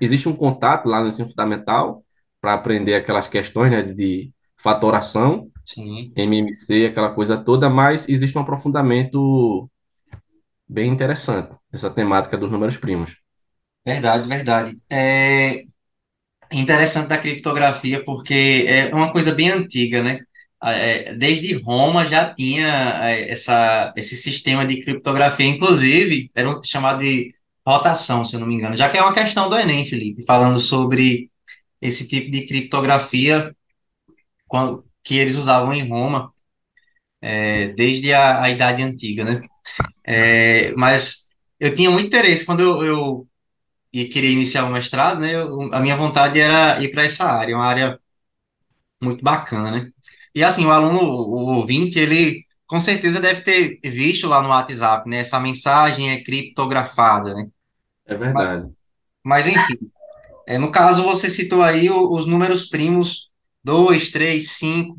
existe 0.00 0.28
um 0.28 0.36
contato 0.36 0.88
lá 0.88 1.00
no 1.02 1.08
ensino 1.08 1.28
fundamental 1.28 2.04
para 2.40 2.54
aprender 2.54 2.94
aquelas 2.94 3.28
questões, 3.28 3.70
né, 3.70 3.82
de 3.82 4.32
fatoração, 4.60 5.50
Sim, 5.64 6.16
MMC, 6.16 6.86
aquela 6.86 7.14
coisa 7.14 7.36
toda, 7.38 7.70
mas 7.70 8.08
existe 8.08 8.36
um 8.38 8.42
aprofundamento 8.42 9.70
bem 10.68 10.90
interessante 10.92 11.56
dessa 11.72 11.90
temática 11.90 12.36
dos 12.36 12.52
números 12.52 12.76
primos. 12.76 13.16
verdade, 13.84 14.28
verdade. 14.28 14.78
É 14.90 15.64
interessante 16.52 17.08
da 17.08 17.18
criptografia 17.18 18.04
porque 18.04 18.66
é 18.68 18.94
uma 18.94 19.12
coisa 19.12 19.34
bem 19.34 19.50
antiga, 19.50 20.02
né? 20.02 20.20
Ah, 20.66 20.72
é, 20.72 21.14
desde 21.14 21.54
Roma 21.62 22.06
já 22.08 22.32
tinha 22.34 22.66
é, 23.04 23.30
essa, 23.30 23.92
esse 23.96 24.16
sistema 24.16 24.66
de 24.66 24.82
criptografia, 24.82 25.46
inclusive 25.46 26.30
era 26.34 26.50
chamado 26.64 27.00
de 27.00 27.34
rotação, 27.66 28.24
se 28.24 28.36
eu 28.36 28.40
não 28.40 28.46
me 28.46 28.54
engano, 28.54 28.76
já 28.76 28.88
que 28.90 28.96
é 28.98 29.02
uma 29.02 29.12
questão 29.14 29.50
do 29.50 29.56
Enem, 29.58 29.84
Felipe, 29.86 30.24
falando 30.26 30.58
sobre 30.60 31.30
esse 31.82 32.08
tipo 32.08 32.30
de 32.30 32.46
criptografia 32.46 33.54
que 35.02 35.16
eles 35.18 35.36
usavam 35.36 35.72
em 35.74 35.88
Roma, 35.88 36.32
é, 37.36 37.68
desde 37.74 38.12
a, 38.12 38.42
a 38.42 38.50
Idade 38.50 38.82
Antiga, 38.82 39.24
né? 39.24 39.40
É, 40.04 40.72
mas 40.76 41.28
eu 41.60 41.74
tinha 41.74 41.90
muito 41.90 42.06
interesse 42.08 42.46
quando 42.46 42.60
eu, 42.62 42.84
eu 42.84 43.28
ia 43.92 44.10
querer 44.10 44.30
iniciar 44.32 44.64
o 44.66 44.72
mestrado, 44.72 45.20
né? 45.20 45.34
eu- 45.34 45.72
a 45.74 45.80
minha 45.80 45.96
vontade 45.96 46.40
era 46.40 46.82
ir 46.82 46.90
para 46.92 47.04
essa 47.04 47.24
área, 47.26 47.56
uma 47.56 47.66
área 47.66 48.00
muito 49.02 49.22
bacana, 49.22 49.70
né? 49.70 49.92
E 50.34 50.42
assim, 50.44 50.66
o 50.66 50.70
aluno, 50.72 51.00
o 51.02 51.56
ouvinte, 51.58 51.98
ele 51.98 52.44
com 52.66 52.80
certeza 52.80 53.20
deve 53.20 53.42
ter 53.42 53.78
visto 53.84 54.26
lá 54.28 54.42
no 54.42 54.48
WhatsApp, 54.48 55.08
né? 55.08 55.18
Essa 55.18 55.38
mensagem 55.40 56.10
é 56.10 56.22
criptografada, 56.24 57.34
né? 57.34 57.46
É 58.06 58.16
Mas, 58.32 58.48
verdade. 58.48 58.74
mas 59.24 59.48
enfim, 59.48 59.74
é, 60.46 60.58
no 60.58 60.72
caso 60.72 61.04
você 61.04 61.30
citou 61.30 61.62
aí 61.62 61.90
os 61.90 62.26
números 62.26 62.66
primos 62.68 63.30
2, 63.64 64.10
3, 64.10 64.50
5. 64.52 64.98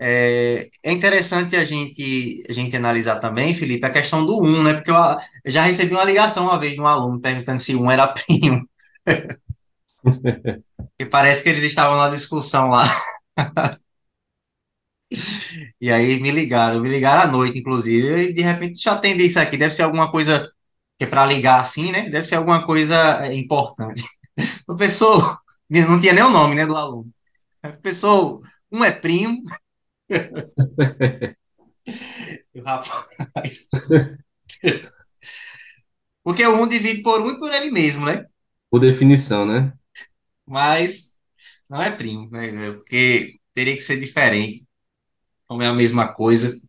É, 0.00 0.68
é 0.84 0.92
interessante 0.92 1.56
a 1.56 1.64
gente, 1.64 2.44
a 2.48 2.52
gente 2.52 2.76
analisar 2.76 3.20
também, 3.20 3.54
Felipe, 3.54 3.86
a 3.86 3.92
questão 3.92 4.26
do 4.26 4.42
um, 4.42 4.62
né? 4.64 4.74
Porque 4.74 4.90
eu, 4.90 4.96
eu 5.44 5.52
já 5.52 5.62
recebi 5.62 5.92
uma 5.94 6.04
ligação 6.04 6.44
uma 6.46 6.58
vez 6.60 6.74
de 6.74 6.80
um 6.80 6.86
aluno 6.86 7.20
perguntando 7.20 7.60
se 7.60 7.76
um 7.76 7.90
era 7.90 8.08
primo. 8.14 8.66
E 10.98 11.06
parece 11.06 11.42
que 11.42 11.48
eles 11.48 11.64
estavam 11.64 11.96
na 11.98 12.10
discussão 12.10 12.68
lá. 12.70 12.84
E 15.80 15.90
aí 15.90 16.20
me 16.20 16.30
ligaram, 16.30 16.80
me 16.80 16.88
ligaram 16.88 17.22
à 17.22 17.26
noite, 17.26 17.58
inclusive, 17.58 18.30
e 18.30 18.34
de 18.34 18.42
repente, 18.42 18.74
deixa 18.74 18.90
eu 18.90 18.94
atender 18.94 19.26
isso 19.26 19.38
aqui, 19.38 19.56
deve 19.56 19.74
ser 19.74 19.82
alguma 19.82 20.10
coisa 20.10 20.50
que 20.98 21.04
é 21.04 21.06
para 21.06 21.26
ligar 21.26 21.60
assim, 21.60 21.92
né? 21.92 22.08
Deve 22.10 22.26
ser 22.26 22.36
alguma 22.36 22.64
coisa 22.64 23.24
é, 23.24 23.34
importante. 23.34 24.04
Professor, 24.66 25.38
não 25.68 26.00
tinha 26.00 26.12
nem 26.12 26.24
o 26.24 26.30
nome, 26.30 26.54
né, 26.54 26.66
do 26.66 26.76
aluno. 26.76 27.10
Professor, 27.60 28.40
um 28.72 28.84
é 28.84 28.90
primo, 28.90 29.42
o 32.54 32.62
rapaz. 32.64 33.68
Porque 36.22 36.46
o 36.46 36.62
um 36.62 36.66
divide 36.66 37.02
por 37.02 37.20
um 37.20 37.30
e 37.30 37.38
por 37.38 37.52
ele 37.52 37.70
mesmo, 37.70 38.04
né? 38.04 38.26
Por 38.70 38.80
definição, 38.80 39.46
né? 39.46 39.72
Mas 40.44 41.18
não 41.68 41.80
é 41.80 41.90
primo, 41.90 42.28
né? 42.30 42.72
Porque 42.72 43.38
teria 43.54 43.76
que 43.76 43.82
ser 43.82 44.00
diferente, 44.00 44.65
como 45.48 45.62
é 45.62 45.66
a 45.66 45.72
mesma 45.74 46.12
coisa. 46.12 46.60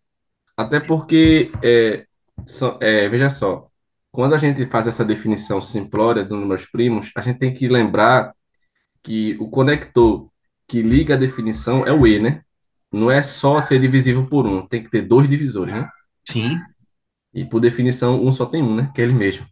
Até 0.56 0.80
porque, 0.80 1.52
é, 1.64 2.06
só- 2.48 2.78
é, 2.82 3.08
veja 3.10 3.30
só, 3.30 3.68
quando 4.12 4.34
a 4.36 4.38
gente 4.38 4.66
faz 4.66 4.88
essa 4.88 5.06
definição 5.06 5.62
simplória 5.62 6.24
dos 6.24 6.38
números 6.40 6.66
primos, 6.66 7.12
a 7.16 7.22
gente 7.22 7.38
tem 7.40 7.54
que 7.54 7.68
lembrar 7.68 8.34
que 9.04 9.38
o 9.42 9.50
conector 9.50 10.30
que 10.68 10.82
liga 10.82 11.16
a 11.16 11.18
definição 11.18 11.86
é 11.88 11.94
o 11.94 12.08
E, 12.08 12.20
né? 12.20 12.44
Não 12.92 13.12
é 13.12 13.22
só 13.22 13.62
ser 13.62 13.80
divisível 13.82 14.28
por 14.28 14.48
um, 14.48 14.68
tem 14.68 14.84
que 14.84 14.90
ter 14.92 15.04
dois 15.04 15.30
divisores, 15.30 15.74
né? 15.76 15.90
Sim. 16.24 16.76
E 17.34 17.46
por 17.46 17.62
definição, 17.62 18.22
um 18.22 18.34
só 18.34 18.46
tem 18.46 18.62
um, 18.62 18.76
né? 18.76 18.92
Que 18.94 19.00
é 19.02 19.06
ele 19.06 19.14
mesmo. 19.14 19.48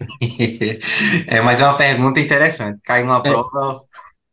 É, 1.26 1.40
mas 1.40 1.60
é 1.60 1.64
uma 1.64 1.76
pergunta 1.76 2.20
interessante. 2.20 2.80
Cai 2.84 3.02
numa 3.02 3.24
É, 3.24 3.26
prova, 3.26 3.82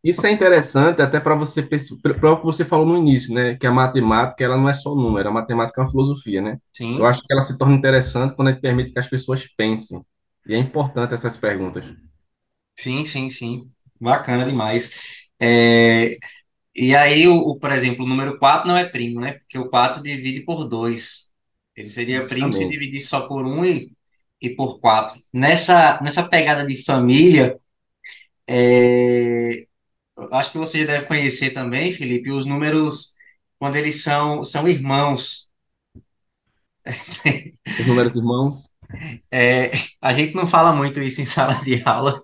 isso 0.03 0.25
é 0.27 0.31
interessante 0.31 1.01
até 1.01 1.19
para 1.19 1.35
você, 1.35 1.61
para 1.63 2.33
o 2.33 2.39
que 2.39 2.45
você 2.45 2.65
falou 2.65 2.85
no 2.85 2.97
início, 2.97 3.33
né? 3.33 3.55
Que 3.57 3.67
a 3.67 3.71
matemática, 3.71 4.43
ela 4.43 4.57
não 4.57 4.69
é 4.69 4.73
só 4.73 4.95
número, 4.95 5.29
a 5.29 5.31
matemática 5.31 5.81
é 5.81 5.83
uma 5.85 5.89
filosofia, 5.91 6.41
né? 6.41 6.57
Eu 6.95 7.05
sim, 7.05 7.07
acho 7.07 7.21
que 7.23 7.31
ela 7.33 7.41
se 7.41 7.57
torna 7.57 7.75
interessante 7.75 8.35
quando 8.35 8.49
a 8.49 8.51
gente 8.51 8.61
permite 8.61 8.91
que 8.91 8.99
as 8.99 9.07
pessoas 9.09 9.47
pensem. 9.57 10.01
E 10.47 10.53
é 10.53 10.57
importante 10.57 11.13
essas 11.13 11.37
perguntas. 11.37 11.85
sim, 12.77 13.05
sim, 13.05 13.29
sim. 13.29 13.67
Bacana 13.99 14.45
demais. 14.45 14.91
É, 15.39 16.17
e 16.75 16.95
aí, 16.95 17.27
o, 17.27 17.35
o, 17.37 17.59
por 17.59 17.71
exemplo, 17.71 18.05
o 18.05 18.09
número 18.09 18.39
4 18.39 18.67
não 18.67 18.77
é 18.77 18.85
primo, 18.89 19.21
né? 19.21 19.33
Porque 19.35 19.59
o 19.59 19.69
4 19.69 20.03
divide 20.03 20.41
por 20.45 20.67
2. 20.69 21.33
Ele 21.75 21.89
seria 21.89 22.27
primo 22.27 22.53
se 22.53 22.65
Justamente. 22.65 22.69
dividisse 22.69 23.07
só 23.09 23.27
por 23.29 23.45
um 23.45 23.65
e, 23.65 23.91
e 24.41 24.51
por 24.51 24.79
4. 24.81 25.19
Nessa, 25.33 26.01
nessa 26.03 26.27
pegada 26.29 26.65
de 26.67 26.83
família, 26.85 27.59
é, 28.47 29.61
eu 29.61 29.67
acho 30.31 30.51
que 30.51 30.57
você 30.57 30.85
deve 30.85 31.07
conhecer 31.07 31.51
também, 31.51 31.93
Felipe, 31.93 32.31
os 32.31 32.45
números 32.45 33.15
quando 33.59 33.75
eles 33.77 34.03
são, 34.03 34.43
são 34.43 34.67
irmãos. 34.67 35.51
Os 37.77 37.85
números 37.85 38.15
irmãos, 38.15 38.73
É, 39.31 39.71
a 40.01 40.13
gente 40.13 40.33
não 40.35 40.47
fala 40.47 40.73
muito 40.75 41.01
isso 41.01 41.21
em 41.21 41.25
sala 41.25 41.55
de 41.63 41.81
aula, 41.85 42.21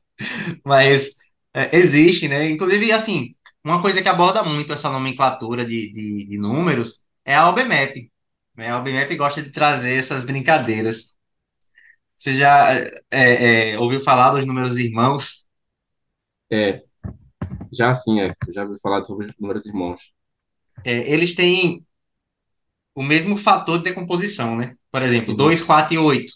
mas 0.65 1.15
é, 1.53 1.77
existe, 1.77 2.27
né? 2.27 2.49
Inclusive, 2.49 2.91
assim, 2.91 3.35
uma 3.63 3.81
coisa 3.81 4.01
que 4.01 4.09
aborda 4.09 4.43
muito 4.43 4.73
essa 4.73 4.89
nomenclatura 4.89 5.65
de, 5.65 5.91
de, 5.91 6.27
de 6.27 6.37
números 6.37 7.03
é 7.25 7.35
a 7.35 7.49
OBMAP. 7.49 8.11
Né? 8.55 8.69
A 8.71 8.79
OBMAP 8.79 9.15
gosta 9.17 9.41
de 9.41 9.51
trazer 9.51 9.95
essas 9.99 10.23
brincadeiras. 10.23 11.17
Você 12.17 12.33
já 12.33 12.73
é, 13.11 13.73
é, 13.73 13.79
ouviu 13.79 14.01
falar 14.01 14.31
dos 14.31 14.45
números 14.45 14.77
irmãos? 14.77 15.47
é, 16.49 16.83
já 17.71 17.89
assim, 17.91 18.19
é, 18.21 18.31
eu 18.47 18.53
já 18.53 18.63
ouvi 18.63 18.79
falar 18.81 19.03
sobre 19.05 19.25
os 19.27 19.33
números 19.39 19.65
irmãos. 19.65 20.13
É, 20.83 21.11
eles 21.13 21.35
têm 21.35 21.85
o 22.95 23.03
mesmo 23.03 23.37
fator 23.37 23.77
de 23.77 23.85
decomposição, 23.85 24.55
né? 24.57 24.75
Por 24.91 25.01
exemplo, 25.01 25.33
Uhum. 25.33 25.35
2, 25.35 25.61
4 25.63 25.93
e 25.95 25.97
8. 25.97 26.33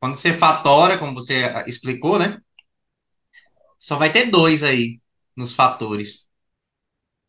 Quando 0.00 0.16
você 0.16 0.32
fatora, 0.32 0.98
como 0.98 1.14
você 1.14 1.44
ah, 1.44 1.64
explicou, 1.68 2.18
né? 2.18 2.40
Só 3.78 3.96
vai 3.96 4.12
ter 4.12 4.30
dois 4.30 4.62
aí 4.62 5.00
nos 5.36 5.52
fatores. 5.52 6.24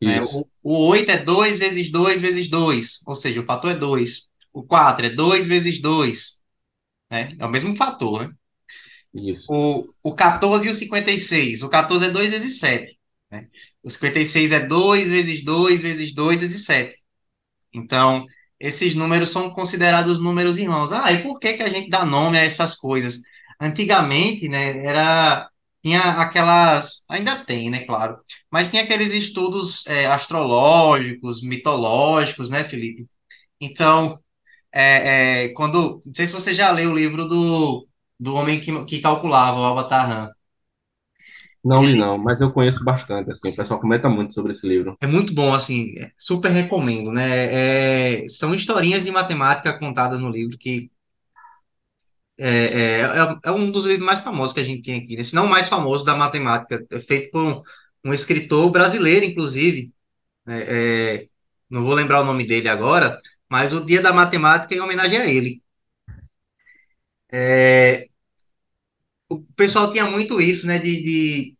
Isso, 0.00 0.36
O, 0.36 0.46
o 0.62 0.86
8 0.88 1.10
é 1.10 1.18
2 1.18 1.58
vezes 1.58 1.90
2 1.90 2.20
vezes 2.20 2.48
2, 2.48 3.00
ou 3.06 3.14
seja, 3.14 3.40
o 3.40 3.46
fator 3.46 3.72
é 3.72 3.74
2. 3.76 4.28
O 4.52 4.62
4 4.64 5.06
é 5.06 5.10
2 5.10 5.46
vezes 5.46 5.80
2, 5.80 6.40
né? 7.10 7.36
É 7.40 7.46
o 7.46 7.50
mesmo 7.50 7.76
fator, 7.76 8.28
né? 8.28 8.34
isso, 9.14 9.54
O, 9.54 9.92
o 10.02 10.14
14 10.14 10.68
e 10.68 10.70
o 10.70 10.74
56. 10.74 11.62
O 11.62 11.68
14 11.70 12.06
é 12.06 12.10
2 12.10 12.30
vezes 12.30 12.58
7, 12.58 12.98
né? 13.30 13.48
O 13.82 13.90
56 13.90 14.52
é 14.52 14.60
2 14.66 15.08
vezes 15.08 15.44
2 15.44 15.82
vezes 15.82 16.14
2 16.14 16.40
vezes 16.40 16.64
7. 16.64 16.96
Então, 17.72 18.26
esses 18.58 18.94
números 18.94 19.30
são 19.30 19.50
considerados 19.50 20.20
números 20.20 20.58
irmãos. 20.58 20.92
Ah, 20.92 21.12
e 21.12 21.22
por 21.22 21.38
que 21.38 21.54
que 21.54 21.62
a 21.62 21.68
gente 21.68 21.90
dá 21.90 22.04
nome 22.04 22.38
a 22.38 22.44
essas 22.44 22.74
coisas? 22.74 23.20
Antigamente, 23.60 24.48
né, 24.48 24.84
era 24.86 25.48
tinha 25.82 26.00
aquelas, 26.20 27.02
ainda 27.08 27.44
tem, 27.44 27.70
né, 27.70 27.84
claro, 27.86 28.18
mas 28.50 28.68
tinha 28.68 28.82
aqueles 28.82 29.12
estudos 29.14 29.86
é, 29.86 30.06
astrológicos, 30.06 31.42
mitológicos, 31.42 32.50
né, 32.50 32.64
Felipe? 32.64 33.06
Então, 33.60 34.18
é, 34.72 35.44
é, 35.46 35.48
quando, 35.54 36.00
não 36.04 36.14
sei 36.14 36.26
se 36.26 36.32
você 36.32 36.54
já 36.54 36.70
leu 36.72 36.90
o 36.90 36.94
livro 36.94 37.26
do, 37.26 37.86
do 38.18 38.34
homem 38.34 38.60
que, 38.60 38.84
que 38.86 39.00
calculava, 39.00 39.58
o 39.60 39.64
Avatar 39.64 40.30
Não 41.62 41.84
li 41.84 41.94
não, 41.94 42.16
mas 42.16 42.40
eu 42.40 42.50
conheço 42.50 42.82
bastante, 42.82 43.30
assim, 43.30 43.50
o 43.50 43.56
pessoal 43.56 43.78
comenta 43.78 44.08
muito 44.08 44.32
sobre 44.32 44.52
esse 44.52 44.66
livro. 44.66 44.96
É 45.00 45.06
muito 45.06 45.34
bom, 45.34 45.54
assim, 45.54 45.92
é, 45.98 46.10
super 46.16 46.50
recomendo, 46.50 47.12
né? 47.12 48.22
É, 48.24 48.28
são 48.28 48.54
historinhas 48.54 49.04
de 49.04 49.10
matemática 49.10 49.78
contadas 49.78 50.20
no 50.20 50.30
livro 50.30 50.56
que 50.56 50.90
é, 52.38 52.48
é, 52.48 53.00
é, 53.02 53.38
é 53.44 53.52
um 53.52 53.70
dos 53.70 53.84
livros 53.84 54.06
mais 54.06 54.20
famosos 54.20 54.54
que 54.54 54.60
a 54.60 54.64
gente 54.64 54.82
tem 54.82 55.02
aqui, 55.02 55.16
né? 55.16 55.24
Se 55.24 55.34
não 55.34 55.46
mais 55.46 55.68
famoso 55.68 56.04
da 56.04 56.16
matemática, 56.16 56.82
é 56.90 56.98
feito 57.00 57.30
por 57.30 57.44
um, 57.44 57.62
um 58.06 58.14
escritor 58.14 58.70
brasileiro, 58.70 59.26
inclusive, 59.26 59.92
né? 60.46 60.64
É, 60.66 61.28
não 61.68 61.84
vou 61.84 61.94
lembrar 61.94 62.22
o 62.22 62.24
nome 62.24 62.46
dele 62.46 62.68
agora, 62.68 63.20
mas 63.48 63.72
o 63.72 63.84
Dia 63.84 64.02
da 64.02 64.12
Matemática 64.12 64.74
é 64.74 64.78
em 64.78 64.80
homenagem 64.80 65.18
a 65.18 65.26
ele. 65.26 65.62
É, 67.32 68.09
o 69.30 69.42
pessoal 69.56 69.92
tinha 69.92 70.06
muito 70.06 70.40
isso, 70.40 70.66
né? 70.66 70.78
De, 70.78 71.02
de 71.02 71.56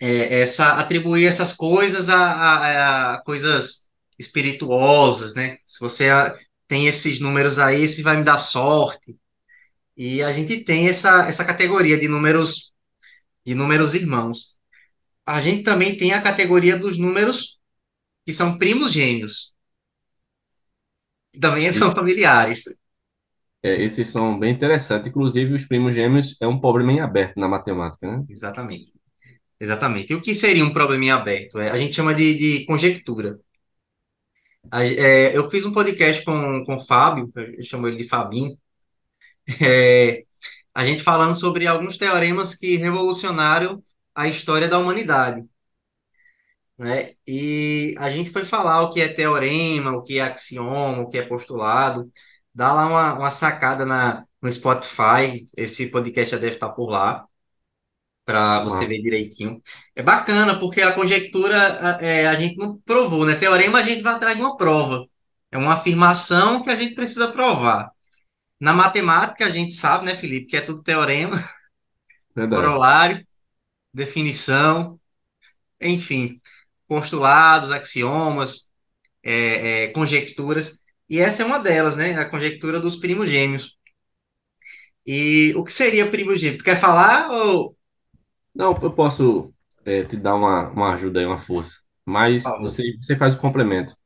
é, 0.00 0.40
essa, 0.42 0.74
atribuir 0.78 1.26
essas 1.26 1.52
coisas 1.52 2.08
a, 2.08 2.16
a- 2.18 3.14
a 3.16 3.22
coisas 3.22 3.88
espirituosas, 4.18 5.34
né? 5.34 5.56
Se 5.66 5.80
você 5.80 6.08
ah, 6.10 6.36
tem 6.68 6.86
esses 6.86 7.20
números 7.20 7.58
aí, 7.58 7.86
se 7.88 8.02
vai 8.02 8.16
me 8.18 8.24
dar 8.24 8.38
sorte. 8.38 9.16
E 9.96 10.22
a 10.22 10.32
gente 10.32 10.64
tem 10.64 10.88
essa, 10.88 11.26
essa 11.28 11.44
categoria 11.44 11.98
de 11.98 12.08
números 12.08 12.72
de 13.46 13.54
números 13.54 13.94
irmãos. 13.94 14.58
A 15.26 15.40
gente 15.42 15.64
também 15.64 15.96
tem 15.96 16.12
a 16.14 16.22
categoria 16.22 16.78
dos 16.78 16.98
números 16.98 17.58
que 18.26 18.34
são 18.34 18.58
primos 18.58 18.92
gêmeos, 18.92 19.54
também 21.40 21.72
são 21.72 21.92
familiares. 21.94 22.62
É, 23.62 23.82
esses 23.82 24.08
são 24.10 24.38
bem 24.38 24.52
interessantes, 24.54 25.08
inclusive 25.08 25.54
os 25.54 25.66
primos 25.66 25.94
gêmeos 25.94 26.36
é 26.40 26.46
um 26.46 26.58
problema 26.60 26.92
em 26.92 27.00
aberto 27.00 27.38
na 27.38 27.48
matemática, 27.48 28.06
né? 28.10 28.24
Exatamente. 28.28 28.92
Exatamente. 29.60 30.12
E 30.12 30.16
o 30.16 30.22
que 30.22 30.34
seria 30.34 30.64
um 30.64 30.72
probleminha 30.74 31.16
aberto? 31.16 31.58
É, 31.60 31.70
a 31.70 31.78
gente 31.78 31.94
chama 31.96 32.14
de, 32.14 32.38
de 32.38 32.66
conjectura. 32.66 33.38
A- 34.70 34.84
é, 34.84 35.36
eu 35.36 35.50
fiz 35.50 35.64
um 35.64 35.72
podcast 35.72 36.24
com, 36.24 36.64
com 36.64 36.76
o 36.76 36.80
Fábio, 36.86 37.30
eu 37.36 37.64
chamo 37.64 37.86
ele 37.88 37.96
de 37.96 38.04
Fabinho, 38.08 38.56
é, 39.62 40.24
a 40.74 40.86
gente 40.86 41.02
falando 41.02 41.36
sobre 41.38 41.66
alguns 41.66 41.98
teoremas 41.98 42.54
que 42.56 42.76
revolucionaram 42.76 43.82
a 44.14 44.28
história 44.28 44.68
da 44.68 44.78
humanidade, 44.78 45.44
né? 46.78 47.14
E 47.26 47.94
a 47.98 48.10
gente 48.10 48.30
foi 48.30 48.44
falar 48.44 48.82
o 48.82 48.92
que 48.92 49.00
é 49.00 49.08
teorema, 49.08 49.92
o 49.92 50.02
que 50.02 50.18
é 50.18 50.22
axioma, 50.22 51.02
o 51.02 51.08
que 51.10 51.18
é 51.18 51.22
postulado. 51.26 52.10
Dá 52.60 52.74
lá 52.74 52.86
uma, 52.86 53.14
uma 53.14 53.30
sacada 53.30 53.86
na, 53.86 54.26
no 54.42 54.52
Spotify, 54.52 55.46
esse 55.56 55.86
podcast 55.86 56.32
já 56.32 56.36
deve 56.36 56.56
estar 56.56 56.68
por 56.68 56.90
lá, 56.90 57.24
para 58.22 58.62
você 58.64 58.84
ver 58.84 59.00
direitinho. 59.00 59.62
É 59.96 60.02
bacana, 60.02 60.60
porque 60.60 60.82
a 60.82 60.92
conjectura 60.92 61.56
a, 61.56 62.04
é, 62.04 62.26
a 62.26 62.34
gente 62.38 62.58
não 62.58 62.78
provou, 62.82 63.24
né? 63.24 63.34
Teorema 63.36 63.78
a 63.78 63.82
gente 63.82 64.02
vai 64.02 64.12
atrás 64.12 64.36
de 64.36 64.42
uma 64.42 64.58
prova. 64.58 65.06
É 65.50 65.56
uma 65.56 65.72
afirmação 65.72 66.62
que 66.62 66.68
a 66.68 66.76
gente 66.76 66.94
precisa 66.94 67.32
provar. 67.32 67.90
Na 68.60 68.74
matemática, 68.74 69.46
a 69.46 69.50
gente 69.50 69.72
sabe, 69.72 70.04
né, 70.04 70.14
Felipe, 70.14 70.48
que 70.48 70.56
é 70.58 70.60
tudo 70.60 70.82
teorema, 70.82 71.42
verdade. 72.36 72.62
corolário, 72.62 73.26
definição, 73.90 75.00
enfim, 75.80 76.38
postulados, 76.86 77.72
axiomas, 77.72 78.70
é, 79.22 79.84
é, 79.84 79.88
conjecturas. 79.92 80.79
E 81.10 81.18
essa 81.18 81.42
é 81.42 81.44
uma 81.44 81.58
delas, 81.58 81.96
né? 81.96 82.14
A 82.14 82.30
conjectura 82.30 82.78
dos 82.78 82.94
primos 82.94 83.28
gêmeos. 83.28 83.76
E 85.04 85.52
o 85.56 85.64
que 85.64 85.72
seria 85.72 86.08
primo 86.08 86.36
gêmeo? 86.36 86.58
Tu 86.58 86.64
quer 86.64 86.78
falar 86.78 87.28
ou... 87.32 87.76
Não, 88.54 88.78
eu 88.80 88.92
posso 88.92 89.52
é, 89.84 90.04
te 90.04 90.16
dar 90.16 90.36
uma, 90.36 90.68
uma 90.70 90.94
ajuda 90.94 91.18
aí, 91.18 91.26
uma 91.26 91.38
força, 91.38 91.78
mas 92.06 92.44
você, 92.60 92.96
você 92.96 93.16
faz 93.16 93.34
o 93.34 93.38
complemento. 93.38 93.96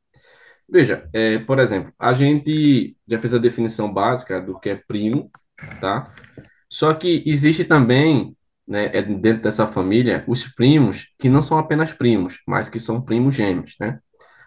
Veja, 0.66 1.06
é, 1.12 1.38
por 1.38 1.58
exemplo, 1.58 1.92
a 1.98 2.14
gente 2.14 2.96
já 3.06 3.18
fez 3.18 3.34
a 3.34 3.38
definição 3.38 3.92
básica 3.92 4.40
do 4.40 4.58
que 4.58 4.70
é 4.70 4.76
primo, 4.76 5.30
tá? 5.80 6.14
Só 6.70 6.94
que 6.94 7.22
existe 7.26 7.64
também, 7.64 8.34
né, 8.66 8.90
é 8.94 9.02
dentro 9.02 9.42
dessa 9.42 9.66
família, 9.66 10.24
os 10.26 10.46
primos 10.48 11.12
que 11.18 11.28
não 11.28 11.42
são 11.42 11.58
apenas 11.58 11.92
primos, 11.92 12.40
mas 12.46 12.70
que 12.70 12.80
são 12.80 13.02
primos 13.02 13.34
gêmeos, 13.34 13.74
né? 13.78 13.98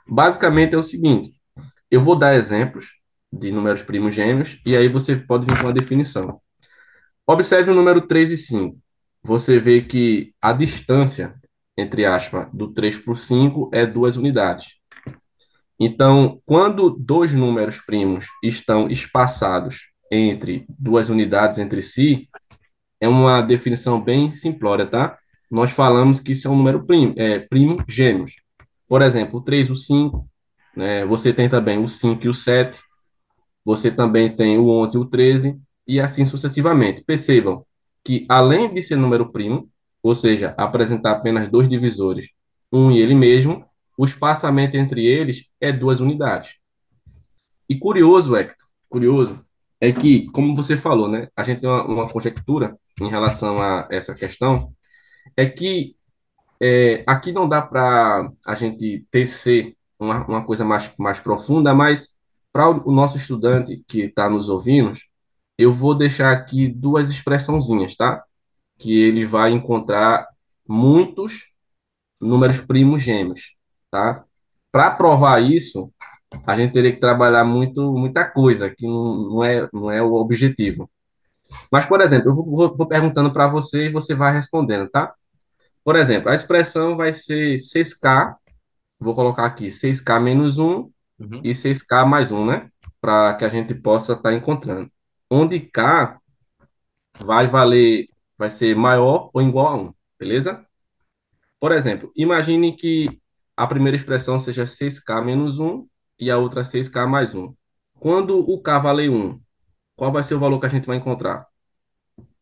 Basicamente 0.08 0.74
é 0.74 0.78
o 0.78 0.84
seguinte, 0.84 1.37
eu 1.89 2.02
vou 2.02 2.15
dar 2.15 2.36
exemplos 2.36 2.97
de 3.32 3.52
números 3.52 3.84
primos 3.84 4.15
gêmeos 4.15 4.60
e 4.65 4.76
aí 4.76 4.88
você 4.88 5.15
pode 5.15 5.45
vir 5.45 5.58
com 5.58 5.67
uma 5.67 5.73
definição. 5.73 6.41
Observe 7.26 7.71
o 7.71 7.76
número 7.76 8.08
3 8.08 8.32
e 8.32 8.38
5. 8.38 8.78
Você 9.23 9.60
vê 9.60 9.82
que 9.82 10.34
a 10.41 10.54
distância, 10.54 11.36
entre 11.78 12.06
aspas, 12.06 12.47
do 12.54 12.73
3 12.73 13.00
por 13.00 13.17
5 13.17 13.69
é 13.73 13.86
duas 13.86 14.15
unidades. 14.15 14.78
Então, 15.80 16.41
quando 16.45 16.89
dois 16.89 17.34
números 17.34 17.80
primos 17.82 18.26
estão 18.43 18.89
espaçados 18.89 19.91
entre 20.12 20.65
duas 20.69 21.10
unidades 21.10 21.60
entre 21.60 21.82
si, 21.82 22.28
é 23.00 23.08
uma 23.08 23.41
definição 23.41 24.02
bem 24.02 24.30
simplória, 24.30 24.88
tá? 24.88 25.17
Nós 25.52 25.71
falamos 25.71 26.19
que 26.19 26.32
isso 26.32 26.47
é 26.47 26.52
um 26.52 26.58
número 26.58 26.86
primo, 26.86 27.13
é, 27.15 27.39
primo 27.39 27.76
gêmeos. 27.88 28.34
Por 28.88 29.02
exemplo, 29.02 29.39
o 29.39 29.43
3, 29.43 29.69
o 29.69 29.76
5, 29.76 30.28
né? 30.78 31.04
Você 31.06 31.34
tem 31.34 31.50
também 31.50 31.84
o 31.84 31.88
5 31.88 32.26
e 32.26 32.30
o 32.30 32.34
7, 32.34 32.80
você 33.66 33.90
também 33.92 34.34
tem 34.34 34.58
o 34.60 34.70
11 34.70 34.96
e 34.96 35.00
o 35.00 35.06
13, 35.06 35.60
e 35.88 36.00
assim 36.00 36.24
sucessivamente. 36.24 37.04
Percebam 37.04 37.66
que, 38.04 38.26
além 38.30 38.74
de 38.74 38.82
ser 38.82 38.96
número 38.96 39.32
primo, 39.32 39.70
ou 40.04 40.13
seja, 40.13 40.54
apresentar 40.58 41.13
apenas 41.13 41.50
dois 41.50 41.68
divisores, 41.68 42.30
um 42.72 42.92
e 42.92 43.00
ele 43.00 43.16
mesmo, 43.16 43.66
o 43.98 44.06
espaçamento 44.06 44.78
entre 44.78 45.06
eles 45.06 45.50
é 45.60 45.72
duas 45.72 46.00
unidades. 46.00 46.56
E 47.68 47.76
curioso, 47.78 48.36
Hector, 48.36 48.68
curioso, 48.88 49.44
é 49.82 49.92
que, 49.92 50.30
como 50.32 50.56
você 50.56 50.78
falou, 50.78 51.08
né, 51.08 51.28
a 51.36 51.44
gente 51.44 51.62
tem 51.62 51.70
uma, 51.70 51.84
uma 51.86 52.10
conjectura 52.10 52.78
em 53.02 53.10
relação 53.10 53.62
a 53.62 53.88
essa 53.92 54.13
questão, 54.13 54.72
é 55.36 55.46
que 55.46 55.96
é, 56.62 57.04
aqui 57.08 57.32
não 57.32 57.48
dá 57.48 57.62
para 57.62 58.32
a 58.46 58.56
gente 58.56 59.06
tecer 59.12 59.77
uma, 60.00 60.26
uma 60.26 60.46
coisa 60.46 60.64
mais, 60.66 60.92
mais 60.98 61.20
profunda, 61.20 61.74
mas 61.74 62.16
para 62.52 62.70
o, 62.70 62.92
nosso 62.92 63.18
estudante 63.18 63.84
que 63.88 64.02
está 64.02 64.30
nos 64.30 64.50
ouvindo, 64.50 64.92
eu 65.58 65.74
vou 65.74 65.96
deixar 65.96 66.32
aqui 66.32 66.68
duas 66.68 67.10
expressãozinhas, 67.10 67.96
tá? 67.96 68.24
Que 68.78 69.00
ele 69.00 69.26
vai 69.26 69.52
encontrar 69.52 70.28
muitos 70.68 71.52
números 72.20 72.60
primos 72.60 73.02
gêmeos, 73.02 73.56
tá? 73.92 74.24
Para 74.72 74.92
provar 74.92 75.42
isso, 75.42 75.92
a 76.46 76.56
gente 76.56 76.74
teria 76.74 76.92
que 76.92 77.00
trabalhar 77.00 77.44
muito, 77.44 77.94
muita 77.94 78.26
coisa, 78.26 78.70
que 78.70 78.86
não, 78.88 79.30
não 79.30 79.44
é, 79.44 79.70
não 79.74 79.92
é 79.92 80.02
o 80.02 80.14
objetivo. 80.14 80.90
Mas, 81.72 81.86
por 81.86 82.02
exemplo, 82.02 82.30
eu 82.30 82.34
vou, 82.34 82.76
vou 82.76 82.88
perguntando 82.88 83.32
para 83.32 83.48
você 83.48 83.86
e 83.86 83.92
você 83.92 84.14
vai 84.14 84.34
respondendo, 84.34 84.90
tá? 84.90 85.14
Por 85.84 85.96
exemplo, 85.96 86.30
a 86.30 86.36
expressão 86.36 86.98
vai 86.98 87.14
ser 87.14 87.56
6K, 87.56 88.36
vou 89.00 89.14
colocar 89.16 89.46
aqui 89.46 89.70
6K 89.70 90.20
menos 90.20 90.58
um 90.58 90.92
Uhum. 91.20 91.42
e 91.44 91.54
6K 91.54 92.06
mais 92.06 92.32
um, 92.32 92.46
né? 92.46 92.70
Para 93.02 93.36
que 93.36 93.46
a 93.46 93.50
gente 93.50 93.74
possa 93.76 94.14
estar 94.14 94.34
encontrando. 94.34 94.92
Onde 95.30 95.60
K 95.60 96.20
vai 97.20 97.48
valer, 97.48 98.06
vai 98.38 98.50
ser 98.50 98.76
maior 98.76 99.30
ou 99.34 99.42
igual 99.42 99.68
a 99.68 99.76
um, 99.76 99.94
beleza? 100.20 100.66
Por 101.60 101.72
exemplo, 101.72 102.12
imagine 102.16 102.76
que 102.76 103.22
a 103.56 103.68
primeira 103.68 103.96
expressão 103.98 104.40
seja 104.40 104.66
6K 104.66 105.22
menos 105.22 105.60
um 105.60 105.88
e 106.20 106.30
a 106.32 106.38
outra 106.38 106.64
6K 106.64 107.08
mais 107.08 107.34
um. 107.36 107.54
Quando 108.00 108.40
o 108.40 108.62
K 108.62 108.80
valer 108.80 109.10
1, 109.10 109.40
qual 109.96 110.12
vai 110.12 110.24
ser 110.24 110.36
o 110.36 110.40
valor 110.40 110.60
que 110.60 110.66
a 110.68 110.70
gente 110.70 110.86
vai 110.88 110.98
encontrar? 110.98 111.48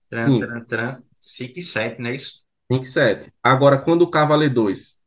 Tran, 0.10 0.26
5. 0.26 0.40
tran, 0.40 0.66
tran. 0.66 1.04
5 1.22 1.60
e 1.60 1.64
7, 1.64 2.02
não 2.02 2.10
é 2.10 2.16
isso? 2.16 2.46
5 2.72 2.84
e 2.84 2.86
7. 2.88 3.34
Agora, 3.44 3.78
quando 3.80 4.04
o 4.04 4.10
K 4.10 4.26
valer 4.26 4.54
2, 4.54 5.00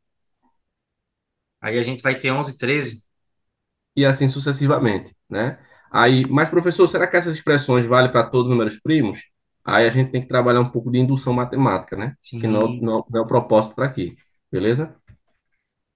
Aí 1.61 1.77
a 1.79 1.83
gente 1.83 2.01
vai 2.03 2.15
ter 2.19 2.31
11 2.31 2.53
e 2.55 2.57
13. 2.57 3.03
e 3.95 4.05
assim 4.05 4.27
sucessivamente, 4.27 5.15
né? 5.29 5.59
Aí, 5.91 6.25
mas 6.29 6.49
professor, 6.49 6.87
será 6.87 7.07
que 7.07 7.17
essas 7.17 7.35
expressões 7.35 7.85
valem 7.85 8.11
para 8.11 8.23
todos 8.29 8.45
os 8.45 8.51
números 8.51 8.79
primos? 8.79 9.19
Aí 9.65 9.85
a 9.85 9.89
gente 9.89 10.11
tem 10.11 10.21
que 10.21 10.27
trabalhar 10.27 10.61
um 10.61 10.69
pouco 10.69 10.91
de 10.91 10.99
indução 10.99 11.33
matemática, 11.33 11.95
né? 11.97 12.15
Que 12.39 12.47
não, 12.47 12.61
é 12.61 12.65
o- 12.65 12.77
Sim, 12.77 12.79
não, 12.79 13.05
não 13.09 13.19
é 13.21 13.23
o 13.23 13.27
propósito 13.27 13.75
para 13.75 13.85
aqui, 13.85 14.15
beleza? 14.51 14.95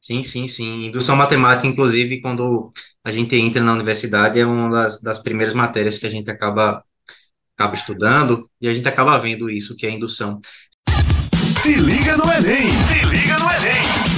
sim, 0.01 0.23
sim, 0.23 0.47
sim. 0.47 0.85
Indução 0.87 1.15
matemática, 1.15 1.67
inclusive, 1.67 2.21
quando 2.21 2.71
a 3.03 3.11
gente 3.11 3.35
entra 3.35 3.61
na 3.61 3.73
universidade, 3.73 4.39
é 4.39 4.45
uma 4.45 4.69
das, 4.69 5.01
das 5.01 5.19
primeiras 5.19 5.53
matérias 5.53 5.97
que 5.97 6.05
a 6.07 6.09
gente 6.09 6.29
acaba, 6.29 6.83
acaba 7.57 7.75
estudando 7.75 8.49
e 8.61 8.67
a 8.69 8.73
gente 8.73 8.87
acaba 8.89 9.19
vendo 9.19 9.49
isso, 9.49 9.77
que 9.77 9.87
é 9.87 9.91
indução. 9.91 10.41
Se 11.61 11.75
liga 11.75 12.17
no 12.17 12.25
Enem! 12.31 12.69
Se 12.87 12.99
liga 13.05 13.37
no 13.39 13.49
Enem! 13.49 14.12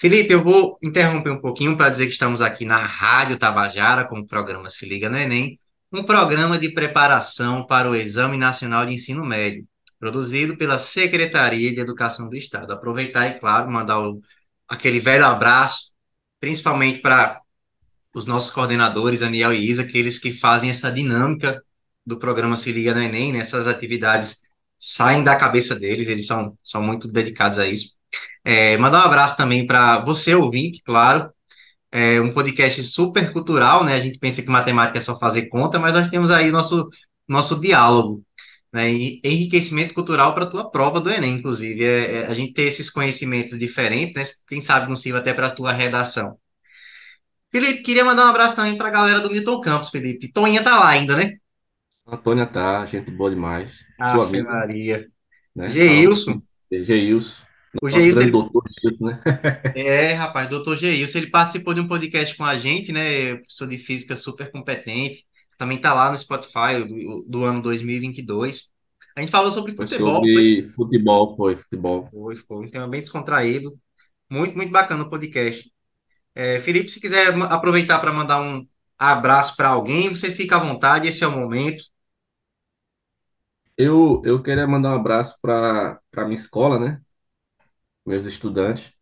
Felipe, 0.00 0.32
eu 0.32 0.42
vou 0.42 0.78
interromper 0.82 1.28
um 1.28 1.42
pouquinho 1.42 1.76
para 1.76 1.90
dizer 1.90 2.06
que 2.06 2.12
estamos 2.12 2.40
aqui 2.40 2.64
na 2.64 2.86
Rádio 2.86 3.36
Tabajara 3.36 4.06
com 4.08 4.18
o 4.18 4.26
programa 4.26 4.70
Se 4.70 4.88
Liga 4.88 5.10
no 5.10 5.18
Enem, 5.18 5.60
um 5.92 6.02
programa 6.02 6.58
de 6.58 6.72
preparação 6.72 7.66
para 7.66 7.90
o 7.90 7.94
Exame 7.94 8.38
Nacional 8.38 8.86
de 8.86 8.94
Ensino 8.94 9.26
Médio, 9.26 9.66
produzido 9.98 10.56
pela 10.56 10.78
Secretaria 10.78 11.70
de 11.74 11.80
Educação 11.80 12.30
do 12.30 12.34
Estado. 12.34 12.72
Aproveitar 12.72 13.28
e, 13.28 13.38
claro, 13.38 13.70
mandar 13.70 14.00
o- 14.00 14.22
aquele 14.66 15.00
velho 15.00 15.26
abraço, 15.26 15.92
principalmente 16.40 17.00
para 17.00 17.38
os 18.14 18.24
nossos 18.24 18.50
coordenadores, 18.50 19.20
Aniel 19.20 19.52
e 19.52 19.68
Isa, 19.68 19.82
aqueles 19.82 20.18
que 20.18 20.32
fazem 20.32 20.70
essa 20.70 20.90
dinâmica 20.90 21.62
do 22.06 22.18
programa 22.18 22.56
Se 22.56 22.72
Liga 22.72 22.94
no 22.94 23.02
Enem, 23.02 23.34
né? 23.34 23.40
Essas 23.40 23.66
atividades 23.66 24.40
saem 24.78 25.22
da 25.22 25.36
cabeça 25.36 25.78
deles, 25.78 26.08
eles 26.08 26.26
são, 26.26 26.56
são 26.64 26.82
muito 26.82 27.06
dedicados 27.06 27.58
a 27.58 27.66
isso. 27.66 27.99
É, 28.44 28.76
mandar 28.78 29.02
um 29.02 29.06
abraço 29.06 29.36
também 29.36 29.66
para 29.66 30.04
você, 30.04 30.34
ouvinte, 30.34 30.82
claro. 30.82 31.30
É 31.92 32.20
um 32.20 32.32
podcast 32.32 32.82
super 32.84 33.32
cultural, 33.32 33.84
né? 33.84 33.94
A 33.94 34.00
gente 34.00 34.18
pensa 34.18 34.42
que 34.42 34.48
matemática 34.48 34.98
é 34.98 35.00
só 35.00 35.18
fazer 35.18 35.48
conta, 35.48 35.78
mas 35.78 35.92
nós 35.92 36.08
temos 36.08 36.30
aí 36.30 36.50
nosso, 36.50 36.88
nosso 37.28 37.60
diálogo, 37.60 38.22
né? 38.72 38.92
E 38.92 39.20
enriquecimento 39.24 39.92
cultural 39.94 40.32
para 40.34 40.44
a 40.44 40.50
tua 40.50 40.70
prova 40.70 41.00
do 41.00 41.10
Enem, 41.10 41.34
inclusive. 41.34 41.84
É, 41.84 42.22
é 42.22 42.26
a 42.26 42.34
gente 42.34 42.52
ter 42.52 42.62
esses 42.62 42.90
conhecimentos 42.90 43.58
diferentes, 43.58 44.14
né? 44.14 44.22
Quem 44.48 44.62
sabe 44.62 44.88
não 44.88 44.96
sirva 44.96 45.18
até 45.18 45.34
para 45.34 45.48
a 45.48 45.54
tua 45.54 45.72
redação. 45.72 46.38
Felipe, 47.50 47.82
queria 47.82 48.04
mandar 48.04 48.26
um 48.26 48.30
abraço 48.30 48.54
também 48.54 48.76
para 48.76 48.86
a 48.86 48.92
galera 48.92 49.20
do 49.20 49.30
Milton 49.30 49.60
Campos, 49.60 49.90
Felipe. 49.90 50.32
Toninha 50.32 50.62
tá 50.62 50.78
lá 50.78 50.88
ainda, 50.90 51.16
né? 51.16 51.36
Antônia 52.06 52.46
tá, 52.46 52.86
gente 52.86 53.10
boa 53.10 53.30
demais. 53.30 53.84
Sua 53.96 54.26
amiga, 54.26 54.44
Maria. 54.44 55.06
né? 55.54 55.68
Geilson. 55.68 56.40
Geilson. 56.70 57.49
O 57.82 57.88
Geilson, 57.88 58.22
ele 58.22 58.30
doutor 58.30 58.64
Geilson, 58.82 59.06
né? 59.06 59.20
É, 59.72 60.12
rapaz, 60.14 60.48
doutor 60.48 60.76
Geilson, 60.76 61.18
ele 61.18 61.30
participou 61.30 61.72
de 61.72 61.80
um 61.80 61.86
podcast 61.88 62.36
com 62.36 62.44
a 62.44 62.56
gente, 62.58 62.92
né? 62.92 63.36
Professor 63.36 63.68
de 63.68 63.78
física 63.78 64.16
super 64.16 64.50
competente. 64.50 65.24
Também 65.56 65.80
tá 65.80 65.94
lá 65.94 66.10
no 66.10 66.16
Spotify 66.18 66.82
do, 66.86 67.24
do 67.28 67.44
ano 67.44 67.62
2022. 67.62 68.70
A 69.16 69.20
gente 69.20 69.30
falou 69.30 69.50
sobre 69.50 69.72
Foi 69.76 69.86
futebol, 69.86 70.22
foi, 70.22 70.66
sobre 70.68 70.68
futebol, 70.68 71.36
foi 71.36 71.56
futebol. 71.56 72.08
foi, 72.10 72.36
foi 72.36 72.56
um 72.66 72.70
tema 72.70 72.88
bem 72.88 73.00
descontraído. 73.00 73.78
Muito, 74.30 74.56
muito 74.56 74.72
bacana 74.72 75.04
o 75.04 75.10
podcast. 75.10 75.70
É, 76.34 76.60
Felipe, 76.60 76.88
se 76.90 77.00
quiser 77.00 77.34
aproveitar 77.44 77.98
para 78.00 78.12
mandar 78.12 78.40
um 78.40 78.66
abraço 78.98 79.56
para 79.56 79.70
alguém, 79.70 80.10
você 80.10 80.32
fica 80.32 80.56
à 80.56 80.60
vontade, 80.60 81.08
esse 81.08 81.24
é 81.24 81.26
o 81.26 81.32
momento. 81.32 81.84
Eu, 83.76 84.20
eu 84.24 84.42
queria 84.42 84.66
mandar 84.66 84.90
um 84.92 85.00
abraço 85.00 85.36
para 85.40 86.00
para 86.10 86.24
minha 86.24 86.34
escola, 86.34 86.78
né? 86.78 87.00
Meus 88.06 88.24
estudantes. 88.24 88.92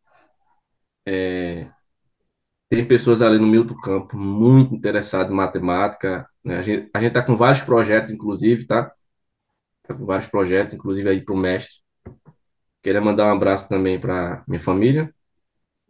Tem 2.70 2.86
pessoas 2.86 3.22
ali 3.22 3.38
no 3.38 3.46
Milton 3.46 3.76
Campo 3.80 4.16
muito 4.16 4.74
interessadas 4.74 5.32
em 5.32 5.34
matemática, 5.34 6.28
né? 6.44 6.58
A 6.58 6.62
gente, 6.62 6.90
a 6.92 7.00
gente 7.00 7.12
tá 7.12 7.22
com 7.22 7.34
vários 7.34 7.62
projetos, 7.62 8.12
inclusive, 8.12 8.66
tá? 8.66 8.92
Tá 9.84 9.94
com 9.94 10.04
vários 10.04 10.28
projetos, 10.28 10.74
inclusive 10.74 11.08
aí 11.08 11.24
para 11.24 11.34
o 11.34 11.38
mestre. 11.38 11.76
Queria 12.82 13.00
mandar 13.00 13.26
um 13.26 13.36
abraço 13.36 13.68
também 13.68 13.98
para 13.98 14.44
minha 14.46 14.60
família, 14.60 15.12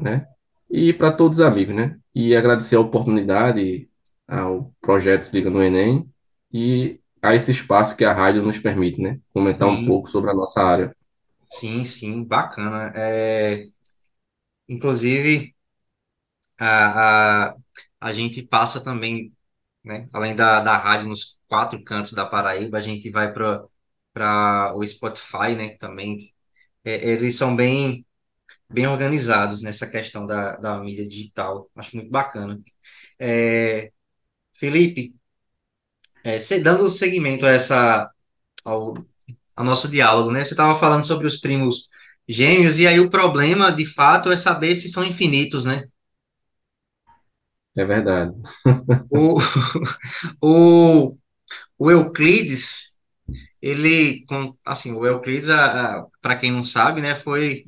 né? 0.01 0.27
E 0.71 0.93
para 0.93 1.11
todos 1.11 1.39
os 1.41 1.45
amigos, 1.45 1.75
né? 1.75 1.99
E 2.15 2.37
agradecer 2.37 2.77
a 2.77 2.81
oportunidade 2.81 3.89
ao 4.29 4.73
projeto 4.81 5.23
Se 5.23 5.35
Liga 5.35 5.51
no 5.51 5.63
Enem 5.63 6.09
e 6.53 7.01
a 7.21 7.35
esse 7.35 7.51
espaço 7.51 7.97
que 7.97 8.05
a 8.05 8.13
rádio 8.13 8.43
nos 8.43 8.59
permite, 8.59 9.03
né? 9.03 9.19
Comentar 9.33 9.67
um 9.67 9.79
Sim, 9.79 9.87
pouco 9.87 10.09
sobre 10.09 10.31
a 10.31 10.35
nossa 10.35 10.63
área. 10.63 10.97
Sim, 11.51 11.85
sim, 11.85 12.25
bacana. 12.25 12.93
É, 12.97 13.69
inclusive, 14.69 15.55
a, 16.59 17.51
a, 17.51 17.57
a 18.01 18.13
gente 18.13 18.43
passa 18.43 18.83
também 18.83 19.33
né? 19.85 20.09
Além 20.13 20.37
da, 20.37 20.61
da 20.63 20.77
rádio 20.79 21.09
nos 21.09 21.41
quatro 21.49 21.83
cantos 21.85 22.13
da 22.13 22.27
Paraíba, 22.27 22.79
a 22.79 22.83
gente 22.83 23.11
vai 23.11 23.33
para 23.35 24.75
o 24.77 24.87
Spotify, 24.87 25.57
né? 25.57 25.79
Também 25.79 26.19
é, 26.85 27.11
eles 27.13 27.37
são 27.37 27.57
bem 27.57 28.07
bem 28.71 28.87
organizados 28.89 29.63
nessa 29.63 29.87
questão 29.91 30.27
da, 30.27 30.57
da 30.59 30.79
mídia 30.81 31.09
digital. 31.09 31.71
Acho 31.77 31.97
muito 31.97 32.11
bacana. 32.11 32.61
É, 33.21 33.93
Felipe, 34.55 35.15
é, 36.25 36.39
dando 36.61 36.89
seguimento 36.89 37.47
a 37.47 37.51
essa 37.51 38.11
ao, 38.65 38.95
ao 39.59 39.65
nosso 39.65 39.89
diálogo, 39.89 40.31
né? 40.31 40.45
Você 40.45 40.55
estava 40.55 40.79
falando 40.79 41.05
sobre 41.07 41.27
os 41.27 41.37
primos 41.39 41.89
gêmeos 42.29 42.79
e 42.79 42.87
aí 42.87 43.01
o 43.01 43.11
problema, 43.11 43.73
de 43.73 43.87
fato, 43.87 44.31
é 44.31 44.37
saber 44.37 44.77
se 44.77 44.89
são 44.89 45.05
infinitos, 45.05 45.65
né? 45.65 45.85
É 47.77 47.85
verdade. 47.85 48.33
O, 49.11 49.39
o, 50.43 51.17
o 51.79 51.91
Euclides 51.91 52.97
Ele, 53.63 54.25
assim, 54.65 54.93
o 54.95 55.07
Euclides, 55.07 55.49
para 56.23 56.37
quem 56.39 56.53
não 56.53 56.65
sabe, 56.65 57.01
né, 57.01 57.15
foi 57.17 57.67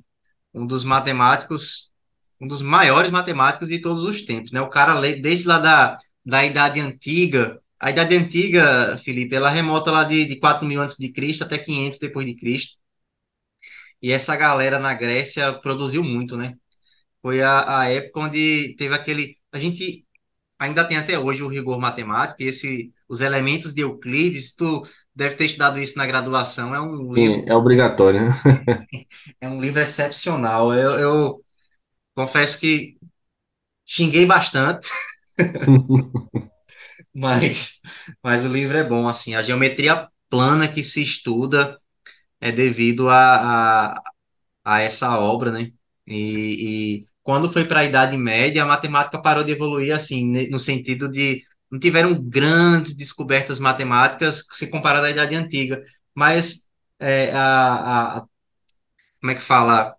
um 0.54 0.66
dos 0.66 0.84
matemáticos, 0.84 1.92
um 2.40 2.48
dos 2.48 2.62
maiores 2.62 3.10
matemáticos 3.10 3.68
de 3.68 3.80
todos 3.80 4.04
os 4.04 4.22
tempos, 4.22 4.52
né? 4.52 4.60
O 4.62 4.70
cara, 4.70 5.00
desde 5.00 5.46
lá 5.48 5.58
da, 5.60 5.98
da 6.24 6.44
Idade 6.44 6.80
Antiga, 6.80 7.60
a 7.80 7.90
Idade 7.90 8.14
Antiga, 8.16 8.98
Felipe, 8.98 9.34
ela 9.34 9.50
remota 9.50 9.90
lá 9.90 10.04
de, 10.04 10.26
de 10.26 10.38
4 10.38 10.66
mil 10.66 10.80
antes 10.80 10.96
de 10.98 11.12
Cristo 11.12 11.44
até 11.44 11.58
500 11.58 11.98
depois 11.98 12.26
de 12.26 12.36
Cristo. 12.36 12.76
E 14.02 14.12
essa 14.12 14.36
galera 14.36 14.78
na 14.78 14.94
Grécia 14.94 15.52
produziu 15.60 16.04
muito, 16.04 16.36
né? 16.36 16.54
Foi 17.22 17.42
a, 17.42 17.80
a 17.80 17.88
época 17.88 18.20
onde 18.20 18.74
teve 18.78 18.94
aquele... 18.94 19.36
A 19.52 19.58
gente 19.58 20.06
ainda 20.58 20.86
tem 20.86 20.98
até 20.98 21.18
hoje 21.18 21.42
o 21.42 21.48
rigor 21.48 21.78
matemático, 21.80 22.42
e 22.42 22.48
esse, 22.48 22.92
os 23.08 23.22
elementos 23.22 23.72
de 23.72 23.80
Euclides, 23.80 24.54
tu 24.54 24.86
deve 25.14 25.34
ter 25.36 25.46
estudado 25.46 25.78
isso 25.78 25.96
na 25.96 26.06
graduação, 26.06 26.74
é 26.74 26.80
um 26.80 27.14
livro 27.14 27.42
Sim, 27.42 27.44
é 27.46 27.54
obrigatório, 27.54 28.20
né? 28.20 28.34
É 29.40 29.48
um 29.48 29.60
livro 29.60 29.80
excepcional. 29.80 30.74
Eu, 30.74 30.92
eu 30.98 31.44
confesso 32.14 32.60
que 32.60 32.96
xinguei 33.86 34.26
bastante, 34.26 34.86
mas, 37.14 37.80
mas 38.22 38.44
o 38.44 38.48
livro 38.48 38.76
é 38.76 38.84
bom. 38.84 39.08
Assim, 39.08 39.34
a 39.34 39.42
geometria 39.42 40.08
plana 40.28 40.68
que 40.68 40.82
se 40.84 41.02
estuda 41.02 41.78
é 42.40 42.52
devido 42.52 43.08
a, 43.08 43.94
a, 43.94 44.02
a 44.64 44.80
essa 44.82 45.18
obra, 45.18 45.50
né? 45.52 45.70
E, 46.06 47.02
e 47.02 47.06
quando 47.22 47.52
foi 47.52 47.64
para 47.66 47.80
a 47.80 47.84
Idade 47.84 48.16
Média, 48.16 48.62
a 48.62 48.66
matemática 48.66 49.22
parou 49.22 49.44
de 49.44 49.52
evoluir 49.52 49.94
assim, 49.94 50.48
no 50.50 50.58
sentido 50.58 51.10
de 51.10 51.42
não 51.70 51.78
tiveram 51.78 52.14
grandes 52.20 52.96
descobertas 52.96 53.60
matemáticas 53.60 54.44
se 54.52 54.66
comparado 54.68 55.06
à 55.06 55.10
Idade 55.10 55.36
Antiga, 55.36 55.84
mas 56.14 56.68
é, 56.98 57.30
a, 57.32 58.18
a, 58.18 58.26
como 59.20 59.32
é 59.32 59.34
que 59.34 59.40
fala? 59.40 59.94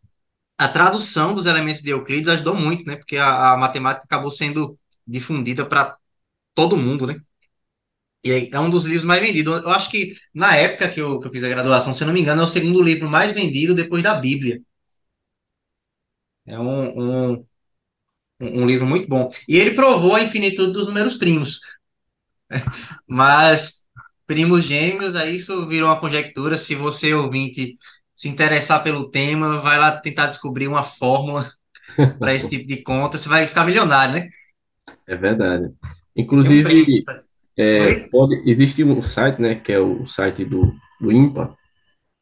a 0.62 0.68
tradução 0.68 1.34
dos 1.34 1.48
elementos 1.48 1.82
de 1.82 1.90
Euclides 1.90 2.28
ajudou 2.28 2.54
muito, 2.54 2.86
né? 2.86 2.96
Porque 2.96 3.18
a, 3.18 3.54
a 3.54 3.58
matemática 3.58 4.06
acabou 4.06 4.30
sendo 4.30 4.78
difundida 5.08 5.66
para 5.66 5.98
todo 6.56 6.78
mundo, 6.78 7.08
né? 7.08 7.22
E 8.24 8.50
é 8.54 8.60
um 8.60 8.70
dos 8.70 8.86
livros 8.86 9.04
mais 9.04 9.22
vendidos. 9.22 9.64
Eu 9.64 9.70
acho 9.72 9.90
que 9.90 10.16
na 10.34 10.56
época 10.56 10.92
que 10.92 11.02
eu, 11.02 11.20
que 11.20 11.28
eu 11.28 11.32
fiz 11.32 11.44
a 11.44 11.50
graduação, 11.50 11.94
se 11.94 12.06
não 12.06 12.14
me 12.14 12.22
engano, 12.22 12.42
é 12.42 12.44
o 12.46 12.48
segundo 12.48 12.82
livro 12.84 13.10
mais 13.10 13.32
vendido 13.32 13.74
depois 13.76 14.04
da 14.04 14.16
Bíblia. 14.16 14.62
É 16.46 16.60
um, 16.60 17.34
um, 17.34 17.48
um 18.42 18.66
livro 18.68 18.86
muito 18.86 19.08
bom. 19.08 19.30
E 19.48 19.58
ele 19.58 19.76
provou 19.76 20.16
a 20.16 20.24
infinitude 20.24 20.74
dos 20.74 20.88
números 20.88 21.16
primos. 21.18 21.60
Mas 23.08 23.84
primos 24.28 24.64
gêmeos, 24.64 25.16
aí 25.16 25.36
isso 25.36 25.68
virou 25.68 25.90
uma 25.90 26.00
conjectura. 26.00 26.58
Se 26.58 26.76
você, 26.76 27.14
ouvinte, 27.14 27.78
se 28.16 28.30
interessar 28.30 28.84
pelo 28.84 29.10
tema, 29.10 29.62
vai 29.62 29.78
lá 29.80 30.00
tentar 30.00 30.28
descobrir 30.28 30.68
uma 30.68 30.84
fórmula 30.84 31.52
para 32.20 32.36
esse 32.36 32.50
tipo 32.50 32.68
de 32.68 32.84
conta, 32.84 33.18
você 33.18 33.30
vai 33.30 33.48
ficar 33.48 33.66
milionário, 33.66 34.16
né? 34.16 34.30
É 35.06 35.16
verdade. 35.16 35.76
Inclusive, 36.16 37.04
tá? 37.04 37.24
é, 37.58 38.08
pode, 38.10 38.42
existe 38.50 38.84
um 38.84 39.02
site, 39.02 39.42
né, 39.42 39.56
que 39.56 39.72
é 39.72 39.80
o 39.80 40.06
site 40.06 40.46
do, 40.46 40.74
do 41.00 41.12
INPA, 41.12 41.56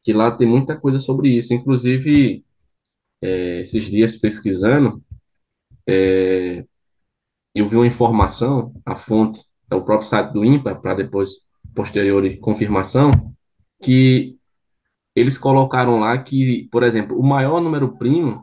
que 0.02 0.12
lá 0.12 0.30
tem 0.30 0.46
muita 0.46 0.78
coisa 0.78 0.98
sobre 0.98 1.30
isso. 1.30 1.52
Inclusive, 1.52 2.44
é, 3.22 3.60
esses 3.62 3.90
dias 3.90 4.16
pesquisando, 4.16 5.02
eu 7.54 7.66
vi 7.66 7.76
uma 7.76 7.86
informação, 7.86 8.72
a 8.86 8.94
fonte 8.94 9.40
é 9.70 9.74
o 9.74 9.82
próprio 9.82 10.08
site 10.08 10.32
do 10.32 10.44
INPA, 10.44 10.74
para 10.74 10.94
depois, 10.94 11.30
posterior 11.74 12.24
confirmação, 12.38 13.10
que 13.82 14.36
eles 15.14 15.36
colocaram 15.36 15.98
lá 15.98 16.16
que, 16.22 16.68
por 16.70 16.82
exemplo, 16.82 17.18
o 17.18 17.22
maior 17.22 17.60
número 17.60 17.96
primo, 17.96 18.42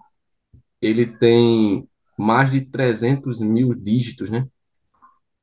ele 0.81 1.05
tem 1.05 1.87
mais 2.17 2.51
de 2.51 2.61
300 2.61 3.41
mil 3.41 3.73
dígitos, 3.73 4.29
né? 4.29 4.47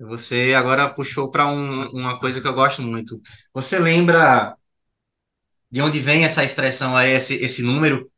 Você 0.08 0.54
agora 0.56 0.92
puxou 0.94 1.30
para 1.30 1.46
uma 1.48 2.18
coisa 2.20 2.40
que 2.40 2.46
eu 2.48 2.54
gosto 2.54 2.82
muito. 2.82 3.20
Você 3.54 3.78
lembra 3.78 4.56
de 5.70 5.82
onde 5.82 6.00
vem 6.00 6.24
essa 6.24 6.42
expressão 6.42 6.96
aí, 6.96 7.10
esse, 7.10 7.34
esse 7.34 7.62
número, 7.62 8.10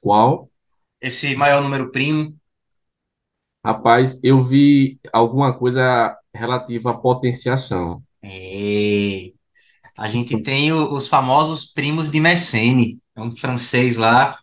Qual? 0.00 0.50
esse 1.00 1.34
maior 1.36 1.60
número 1.62 1.90
primo? 1.90 2.38
Rapaz, 3.64 4.18
eu 4.24 4.42
vi 4.42 4.98
alguma 5.12 5.56
coisa 5.56 6.16
relativa 6.34 6.90
à 6.90 6.98
potenciação. 6.98 8.02
É, 8.22 9.32
a 9.96 10.10
gente 10.10 10.42
tem 10.42 10.72
o- 10.72 10.94
os 10.94 11.08
famosos 11.08 11.66
primos 11.72 12.10
de 12.12 12.20
Mersenne, 12.20 12.98
é 13.16 13.22
um 13.22 13.36
francês 13.36 13.96
lá. 13.96 14.38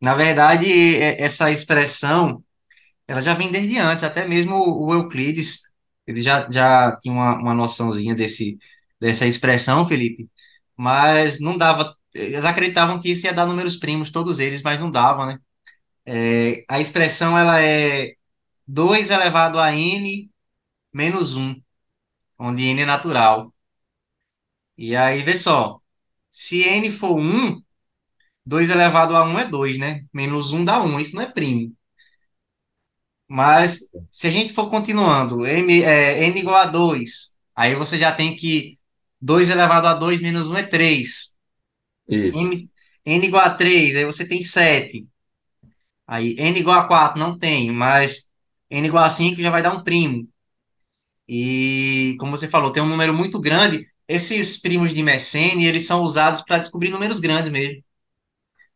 Na 0.00 0.14
verdade, 0.14 0.66
é- 0.70 1.22
essa 1.22 1.50
expressão, 1.52 2.42
ela 3.06 3.20
já 3.22 3.34
vem 3.34 3.50
desde 3.52 3.78
antes, 3.78 4.04
até 4.04 4.26
mesmo 4.26 4.56
o 4.56 4.92
Euclides, 4.94 5.60
ele 6.06 6.20
já, 6.20 6.50
já 6.50 6.96
tinha 7.00 7.14
uma, 7.14 7.38
uma 7.38 7.54
noçãozinha 7.54 8.14
desse, 8.14 8.58
dessa 9.00 9.26
expressão, 9.26 9.86
Felipe, 9.86 10.28
mas 10.76 11.40
não 11.40 11.56
dava, 11.56 11.94
eles 12.14 12.44
acreditavam 12.44 13.00
que 13.00 13.10
isso 13.12 13.26
ia 13.26 13.32
dar 13.34 13.46
números 13.46 13.76
primos, 13.76 14.10
todos 14.10 14.38
eles, 14.40 14.62
mas 14.62 14.80
não 14.80 14.90
dava, 14.90 15.26
né? 15.26 15.38
É, 16.06 16.64
a 16.68 16.80
expressão, 16.80 17.38
ela 17.38 17.60
é 17.62 18.14
2 18.66 19.10
elevado 19.10 19.58
a 19.60 19.74
n 19.74 20.30
menos 20.94 21.36
um, 21.36 21.56
onde 22.38 22.64
n 22.64 22.82
é 22.82 22.86
natural. 22.86 23.52
E 24.76 24.96
aí, 24.96 25.22
vê 25.22 25.36
só, 25.36 25.80
se 26.30 26.62
n 26.64 26.90
for 26.92 27.18
um 27.18 27.62
2 28.46 28.70
elevado 28.70 29.16
a 29.16 29.24
um 29.24 29.38
é 29.38 29.46
2, 29.48 29.78
né? 29.78 30.04
Menos 30.12 30.52
um 30.52 30.64
dá 30.64 30.82
um, 30.82 31.00
isso 31.00 31.16
não 31.16 31.22
é 31.22 31.32
primo. 31.32 31.74
Mas 33.32 33.78
se 34.10 34.26
a 34.26 34.30
gente 34.30 34.52
for 34.52 34.68
continuando, 34.68 35.46
m, 35.46 35.82
é, 35.82 36.22
n 36.26 36.38
igual 36.38 36.54
a 36.56 36.66
2, 36.66 37.34
aí 37.56 37.74
você 37.74 37.96
já 37.98 38.12
tem 38.12 38.36
que 38.36 38.78
2 39.18 39.48
elevado 39.48 39.86
a 39.86 39.94
2 39.94 40.20
menos 40.20 40.48
um 40.48 40.56
é 40.58 40.62
3. 40.62 41.34
Isso, 42.06 42.38
M, 42.38 42.70
n 43.06 43.26
igual 43.26 43.42
a 43.42 43.54
3, 43.54 43.96
aí 43.96 44.04
você 44.04 44.28
tem 44.28 44.44
7. 44.44 45.06
Aí 46.06 46.36
n 46.38 46.60
igual 46.60 46.78
a 46.80 46.86
4, 46.86 47.18
não 47.18 47.38
tem, 47.38 47.72
mas 47.72 48.28
n 48.70 48.86
igual 48.86 49.04
a 49.04 49.10
5 49.10 49.40
já 49.40 49.48
vai 49.48 49.62
dar 49.62 49.72
um 49.72 49.82
primo. 49.82 50.28
E 51.26 52.14
como 52.20 52.32
você 52.32 52.48
falou, 52.48 52.70
tem 52.70 52.82
um 52.82 52.88
número 52.88 53.14
muito 53.14 53.40
grande. 53.40 53.86
Esses 54.06 54.60
primos 54.60 54.94
de 54.94 55.02
Mersenne, 55.02 55.64
eles 55.64 55.86
são 55.86 56.02
usados 56.02 56.42
para 56.42 56.58
descobrir 56.58 56.90
números 56.90 57.18
grandes 57.18 57.50
mesmo. 57.50 57.82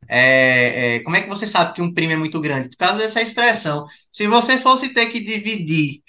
É, 0.08 0.96
é, 0.96 1.00
como 1.00 1.16
é 1.16 1.22
que 1.22 1.28
você 1.28 1.46
sabe 1.46 1.74
que 1.74 1.82
um 1.82 1.92
primo 1.92 2.12
é 2.12 2.16
muito 2.16 2.40
grande? 2.40 2.70
Por 2.70 2.76
causa 2.76 2.98
dessa 2.98 3.22
expressão. 3.22 3.86
Se 4.12 4.26
você 4.26 4.58
fosse 4.58 4.94
ter 4.94 5.06
que 5.06 5.20
dividir 5.20 6.02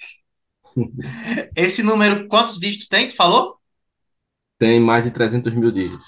esse 1.56 1.82
número, 1.82 2.26
quantos 2.28 2.58
dígitos 2.58 2.88
tem? 2.88 3.08
Tu 3.08 3.16
falou? 3.16 3.58
tem 4.58 4.78
mais 4.80 5.04
de 5.04 5.10
300 5.10 5.52
mil 5.54 5.70
dígitos. 5.72 6.06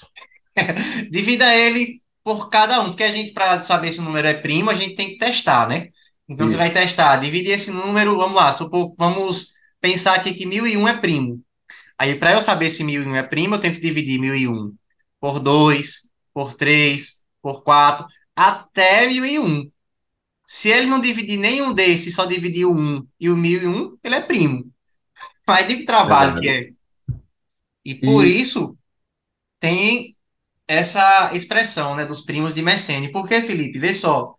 Divida 1.11 1.53
ele 1.55 2.01
por 2.23 2.49
cada 2.49 2.81
um, 2.81 2.87
porque 2.89 3.03
a 3.03 3.11
gente, 3.11 3.33
para 3.33 3.61
saber 3.61 3.91
se 3.91 3.99
o 3.99 4.03
número 4.03 4.27
é 4.27 4.33
primo, 4.33 4.69
a 4.69 4.75
gente 4.75 4.95
tem 4.95 5.09
que 5.09 5.17
testar, 5.17 5.67
né? 5.67 5.89
Então 6.27 6.47
você 6.47 6.57
vai 6.57 6.71
Isso, 6.71 6.71
testar, 6.71 7.17
divide 7.17 7.49
esse 7.49 7.71
número, 7.71 8.15
vamos 8.17 8.35
lá, 8.35 8.53
supor, 8.53 8.93
vamos 8.97 9.53
pensar 9.81 10.15
aqui 10.15 10.33
que 10.33 10.45
1001 10.45 10.87
é 10.87 10.97
primo. 10.99 11.41
Aí, 11.97 12.15
para 12.15 12.33
eu 12.33 12.41
saber 12.41 12.69
se 12.71 12.83
1001 12.83 13.15
é 13.15 13.23
primo, 13.23 13.55
eu 13.55 13.59
tenho 13.61 13.75
que 13.75 13.81
dividir 13.81 14.19
1001 14.19 14.73
por 15.19 15.39
2, 15.39 16.01
por 16.33 16.53
3, 16.53 17.20
por 17.41 17.63
4, 17.63 18.05
até 18.35 19.07
1001. 19.07 19.71
Se 20.45 20.69
ele 20.69 20.87
não 20.87 20.99
dividir 21.01 21.37
nenhum 21.37 21.73
desses, 21.73 22.13
só 22.15 22.25
dividir 22.25 22.65
o 22.65 22.73
1 22.73 23.07
e 23.19 23.29
o 23.29 23.37
1001, 23.37 23.97
ele 24.03 24.15
é 24.15 24.21
primo. 24.21 24.71
Mas 25.47 25.67
de 25.67 25.77
que 25.77 25.85
trabalho 25.85 26.39
que 26.39 26.47
verdade. 26.47 26.49
é? 26.49 26.73
E 27.85 27.95
por 27.95 28.25
E 28.25 28.41
isso 28.41 28.77
tem 29.59 30.15
essa 30.67 31.31
expressão, 31.35 31.95
né, 31.95 32.05
dos 32.05 32.21
primos 32.21 32.53
de 32.55 32.61
Mersenne. 32.61 33.11
Por 33.11 33.27
que, 33.27 33.41
Felipe? 33.41 33.79
Vê 33.79 33.93
só. 33.93 34.35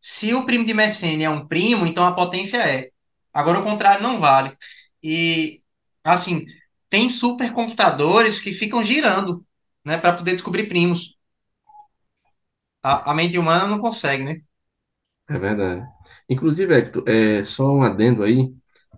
Se 0.00 0.34
o 0.34 0.46
primo 0.46 0.66
de 0.66 0.74
Mersenne 0.74 1.24
é 1.24 1.30
um 1.30 1.46
primo, 1.46 1.86
então 1.86 2.04
a 2.06 2.14
potência 2.14 2.58
é. 2.58 2.90
Agora 3.32 3.60
o 3.60 3.64
contrário 3.64 4.02
não 4.02 4.20
vale. 4.20 4.56
E, 5.02 5.62
assim, 6.04 6.46
tem 6.90 7.10
supercomputadores 7.10 8.40
que 8.40 8.52
ficam 8.52 8.84
girando, 8.84 9.44
né, 9.84 9.98
para 9.98 10.14
poder 10.14 10.32
descobrir 10.32 10.68
primos. 10.68 11.13
A, 12.84 13.10
a 13.12 13.14
mente 13.14 13.38
humana 13.38 13.66
não 13.66 13.80
consegue, 13.80 14.24
né? 14.24 14.36
é 15.28 15.38
verdade. 15.38 15.86
Inclusive, 16.28 16.74
Hector, 16.74 17.04
é, 17.08 17.42
só 17.44 17.70
um 17.72 17.82
adendo 17.82 18.22
aí, 18.22 18.52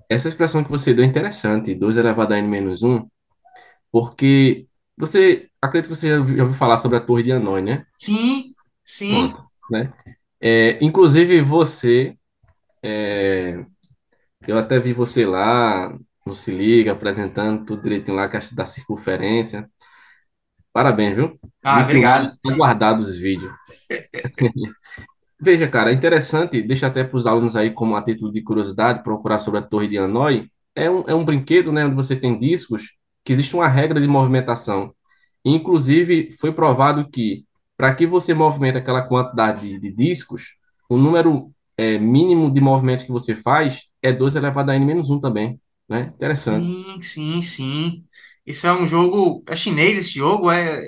essa 0.09 0.29
expressão 0.29 0.65
que 0.65 0.71
você 0.71 0.95
deu 0.95 1.05
é 1.05 1.09
interessante, 1.09 1.75
2 1.75 1.97
elevado 1.97 2.35
a 2.35 2.39
n 2.39 2.49
menos 2.49 2.83
um, 2.83 3.09
porque 3.93 4.69
você, 4.99 5.51
acredito 5.63 5.91
que 5.91 5.97
você 5.97 6.11
já 6.11 6.19
ouviu 6.19 6.37
já 6.39 6.45
ouviu 6.45 6.59
falar 6.59 6.79
sobre 6.79 6.99
a 6.99 7.01
Torre 7.03 7.23
de 7.25 7.33
Hanoi, 7.33 7.63
né? 7.63 7.87
Sim, 7.99 8.55
sim. 8.85 9.35
Pronto, 9.35 9.51
né? 9.71 9.93
É, 10.41 10.85
inclusive 10.85 11.41
você, 11.43 12.17
é, 12.83 13.65
eu 14.49 14.59
até 14.59 14.79
vi 14.79 14.93
você 14.93 15.27
lá 15.27 15.97
no 16.27 16.35
Se 16.35 16.51
Liga, 16.53 16.93
apresentando 16.93 17.65
tudo 17.67 17.83
direitinho 17.83 18.17
lá, 18.17 18.25
a 18.25 18.29
questão 18.29 18.57
da 18.57 18.67
circunferência. 18.67 19.71
Parabéns, 20.77 21.17
viu? 21.17 21.39
Ah, 21.65 21.83
filmaram, 21.87 22.27
obrigado. 22.27 22.59
guardados 22.59 23.09
os 23.09 23.17
vídeos. 23.17 23.51
Veja, 25.41 25.67
cara, 25.67 25.91
é 25.91 25.95
interessante, 25.95 26.61
deixa 26.61 26.87
até 26.87 27.03
para 27.03 27.17
os 27.17 27.27
alunos 27.27 27.57
aí 27.57 27.71
como 27.71 27.97
a 27.97 28.03
título 28.03 28.31
de 28.31 28.43
curiosidade, 28.43 29.03
procurar 29.03 29.39
sobre 29.39 29.61
a 29.61 29.63
Torre 29.63 29.89
de 29.89 29.97
Hanoi. 29.97 30.51
É 30.75 30.91
um, 30.91 31.03
é 31.07 31.15
um 31.15 31.25
brinquedo, 31.25 31.73
né, 31.73 31.87
onde 31.87 31.95
você 31.95 32.15
tem 32.15 32.39
discos, 32.39 32.93
que 33.25 33.33
existe 33.33 33.57
uma 33.57 33.67
regra 33.67 33.99
de 33.99 34.07
movimentação. 34.07 34.93
Inclusive, 35.43 36.31
foi 36.33 36.53
provado 36.53 37.09
que 37.09 37.47
para 37.75 37.95
que 37.95 38.07
você 38.07 38.35
movimente 38.35 38.77
aquela 38.77 39.01
quantidade 39.01 39.67
de, 39.67 39.81
de 39.81 39.91
discos, 39.91 40.57
o 40.91 40.99
número 40.99 41.51
é, 41.79 41.99
mínimo 41.99 42.53
de 42.53 42.61
movimento 42.61 43.07
que 43.07 43.13
você 43.13 43.35
faz 43.35 43.85
é 44.03 44.13
2 44.13 44.37
elevado 44.37 44.71
a 44.71 44.77
n 44.77 44.85
menos 44.85 45.09
um 45.09 45.19
também, 45.19 45.59
né? 45.89 46.13
Interessante. 46.15 46.67
Sim, 46.67 47.01
sim, 47.01 47.43
sim. 47.43 48.05
Isso 48.47 48.67
é 48.67 48.73
um 48.73 48.87
jogo. 48.87 49.43
É 49.47 49.57
chinês 49.57 49.99
esse 49.99 50.11
jogo? 50.11 50.51
É. 50.51 50.81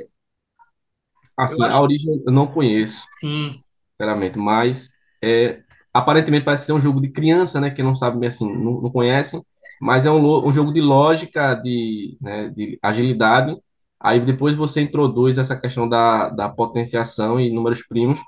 Assim, 1.36 1.62
a 1.62 1.80
origem 1.80 2.22
eu 2.26 2.32
não 2.32 2.46
conheço. 2.46 3.04
Sim. 3.20 3.60
sinceramente, 3.92 4.38
mas 4.38 4.90
é, 5.22 5.60
aparentemente 5.92 6.44
parece 6.44 6.66
ser 6.66 6.72
um 6.72 6.80
jogo 6.80 7.00
de 7.00 7.08
criança, 7.10 7.60
né, 7.60 7.70
que 7.70 7.82
não 7.82 7.94
sabe, 7.94 8.26
assim, 8.26 8.46
não, 8.52 8.80
não 8.80 8.90
conhecem, 8.90 9.42
mas 9.80 10.06
é 10.06 10.10
um, 10.10 10.46
um 10.46 10.52
jogo 10.52 10.72
de 10.72 10.80
lógica, 10.80 11.54
de, 11.54 12.16
né, 12.20 12.48
de 12.50 12.78
agilidade, 12.82 13.56
aí 14.00 14.20
depois 14.20 14.56
você 14.56 14.80
introduz 14.80 15.38
essa 15.38 15.56
questão 15.56 15.88
da, 15.88 16.28
da 16.28 16.48
potenciação 16.48 17.40
e 17.40 17.50
números 17.50 17.82
primos, 17.86 18.20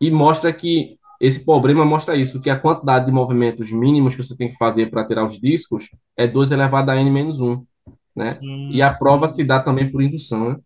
e 0.00 0.10
mostra 0.10 0.52
que 0.52 0.98
esse 1.20 1.44
problema 1.44 1.84
mostra 1.84 2.16
isso, 2.16 2.40
que 2.40 2.50
a 2.50 2.58
quantidade 2.58 3.06
de 3.06 3.12
movimentos 3.12 3.70
mínimos 3.70 4.16
que 4.16 4.24
você 4.24 4.36
tem 4.36 4.50
que 4.50 4.56
fazer 4.56 4.90
para 4.90 5.06
tirar 5.06 5.24
os 5.24 5.40
discos 5.40 5.88
é 6.16 6.26
2 6.26 6.50
elevado 6.50 6.90
a 6.90 6.96
n 6.96 7.08
menos 7.10 7.38
um, 7.40 7.64
né? 8.16 8.26
E 8.70 8.80
Sim, 8.80 8.82
a 8.82 8.90
prova 8.90 9.28
sim. 9.28 9.34
se 9.36 9.44
dá 9.44 9.60
também 9.60 9.90
por 9.90 10.02
indução, 10.02 10.50
né? 10.50 10.56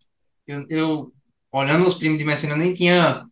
Eu, 0.45 0.65
eu, 0.69 1.13
olhando 1.51 1.85
os 1.87 1.95
primos 1.95 2.17
de 2.17 2.23
Messina, 2.25 2.53
eu 2.53 2.57
nem 2.57 2.73
tinha 2.73 3.25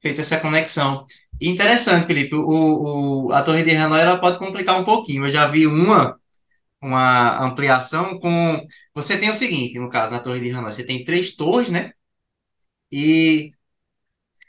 feito 0.00 0.20
essa 0.20 0.40
conexão. 0.40 1.04
E 1.40 1.48
interessante, 1.48 2.06
Felipe, 2.06 2.34
o, 2.36 3.28
o, 3.28 3.32
a 3.32 3.42
Torre 3.42 3.64
de 3.64 3.76
Hanoi 3.76 4.00
ela 4.00 4.18
pode 4.20 4.38
complicar 4.38 4.80
um 4.80 4.84
pouquinho. 4.84 5.26
Eu 5.26 5.30
já 5.30 5.48
vi 5.48 5.66
uma, 5.66 6.16
uma 6.82 7.44
ampliação 7.46 8.18
com. 8.20 8.66
Você 8.94 9.18
tem 9.18 9.30
o 9.30 9.34
seguinte, 9.34 9.78
no 9.78 9.90
caso, 9.90 10.12
na 10.12 10.20
Torre 10.20 10.40
de 10.40 10.50
Hanoi, 10.50 10.72
você 10.72 10.84
tem 10.86 11.04
três 11.04 11.34
torres, 11.36 11.70
né? 11.70 11.92
E 12.90 13.52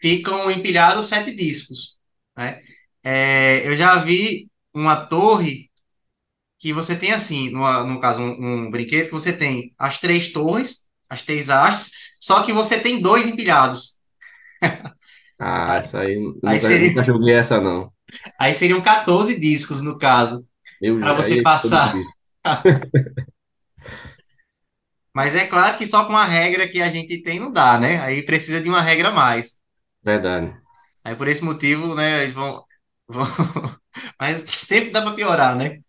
ficam 0.02 0.52
empilhados 0.52 1.08
sete 1.08 1.36
discos, 1.36 1.98
né? 2.36 2.62
É, 3.04 3.68
eu 3.68 3.76
já 3.76 3.98
vi 4.02 4.50
uma 4.74 5.06
torre 5.08 5.67
que 6.60 6.74
você 6.74 6.98
tem 6.98 7.12
assim, 7.12 7.50
no, 7.52 7.86
no 7.86 8.02
caso, 8.02 8.22
um, 8.22 8.66
um 8.68 8.72
brinquedo, 8.72 9.08
que 9.08 9.12
você 9.12 9.34
tem 9.36 9.74
as 9.78 10.00
três 10.00 10.32
torres, 10.32 10.88
as 11.10 11.22
três 11.22 11.50
hastes, 11.50 11.92
só 12.20 12.44
que 12.44 12.54
você 12.54 12.80
tem 12.80 13.02
dois 13.02 13.28
empilhados. 13.28 13.98
Ah, 15.40 15.76
essa 15.78 16.00
aí, 16.02 16.16
eu 16.16 16.34
Aí 16.44 16.56
nunca, 16.56 16.60
seria, 16.60 16.90
nunca 16.90 17.04
joguei 17.04 17.36
essa, 17.36 17.62
não. 17.62 17.92
aí 18.40 18.56
seriam 18.56 18.82
14 18.82 19.40
discos, 19.40 19.84
no 19.84 19.98
caso. 19.98 20.46
Para 21.00 21.14
você 21.14 21.36
todo 21.36 21.44
passar. 21.44 21.94
Mas 25.14 25.36
é 25.36 25.46
claro 25.48 25.78
que 25.78 25.88
só 25.88 26.06
com 26.06 26.16
a 26.16 26.26
regra 26.26 26.68
que 26.68 26.82
a 26.82 26.90
gente 26.90 27.22
tem 27.24 27.40
não 27.40 27.52
dá, 27.52 27.80
né? 27.80 28.00
Aí 28.02 28.24
precisa 28.24 28.62
de 28.62 28.70
uma 28.70 28.82
regra 28.82 29.10
a 29.10 29.12
mais. 29.12 29.58
Verdade, 30.04 30.56
Aí 31.04 31.16
por 31.16 31.28
esse 31.28 31.44
motivo, 31.44 31.96
né, 31.96 32.24
eles 32.24 32.34
vão, 32.34 32.64
vão... 33.08 33.26
Mas 34.20 34.42
sempre 34.42 34.92
dá 34.92 35.02
para 35.02 35.16
piorar, 35.16 35.56
né? 35.56 35.80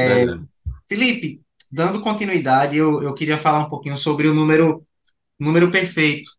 Verdade. 0.00 0.46
Felipe, 0.88 1.42
dando 1.70 2.00
continuidade, 2.00 2.76
eu, 2.76 3.02
eu 3.02 3.14
queria 3.14 3.38
falar 3.38 3.60
um 3.60 3.68
pouquinho 3.70 3.96
sobre 3.96 4.28
o 4.28 4.34
número, 4.34 4.86
número 5.38 5.70
perfeito, 5.70 6.30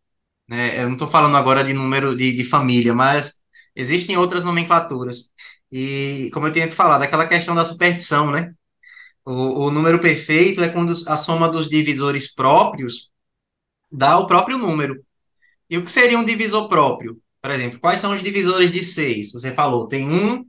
né? 0.48 0.80
Eu 0.82 0.86
não 0.86 0.94
estou 0.94 1.08
falando 1.08 1.36
agora 1.36 1.64
de 1.64 1.72
número 1.72 2.16
de, 2.16 2.34
de 2.34 2.44
família, 2.44 2.94
mas 2.94 3.34
existem 3.74 4.16
outras 4.16 4.44
nomenclaturas. 4.44 5.30
E, 5.72 6.30
como 6.32 6.46
eu 6.46 6.52
tinha 6.52 6.68
te 6.68 6.74
falado, 6.74 7.02
aquela 7.02 7.26
questão 7.26 7.54
da 7.54 7.64
superstição, 7.64 8.30
né? 8.30 8.54
O, 9.24 9.66
o 9.66 9.70
número 9.70 10.00
perfeito 10.00 10.62
é 10.62 10.68
quando 10.68 10.92
a 11.08 11.16
soma 11.16 11.48
dos 11.48 11.68
divisores 11.68 12.32
próprios 12.34 13.10
dá 13.90 14.18
o 14.18 14.26
próprio 14.26 14.58
número. 14.58 15.04
E 15.70 15.78
o 15.78 15.84
que 15.84 15.90
seria 15.90 16.18
um 16.18 16.24
divisor 16.24 16.68
próprio? 16.68 17.20
Por 17.42 17.50
exemplo, 17.50 17.80
quais 17.80 18.00
são 18.00 18.14
os 18.14 18.22
divisores 18.22 18.72
de 18.72 18.84
6? 18.84 19.32
Você 19.32 19.54
falou, 19.54 19.88
tem 19.88 20.08
um, 20.10 20.46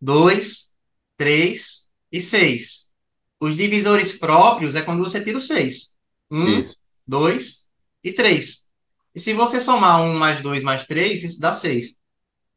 dois, 0.00 0.76
três 1.16 1.83
e 2.14 2.20
seis. 2.20 2.92
Os 3.40 3.56
divisores 3.56 4.16
próprios 4.16 4.76
é 4.76 4.82
quando 4.82 5.04
você 5.04 5.22
tira 5.22 5.36
o 5.36 5.40
seis. 5.40 5.96
Um, 6.30 6.60
Isso. 6.60 6.76
dois 7.04 7.64
e 8.04 8.12
três. 8.12 8.70
E 9.12 9.18
se 9.18 9.34
você 9.34 9.60
somar 9.60 10.00
um 10.00 10.14
mais 10.14 10.40
dois 10.40 10.62
mais 10.62 10.84
três, 10.84 11.24
isso 11.24 11.40
dá 11.40 11.52
seis. 11.52 11.96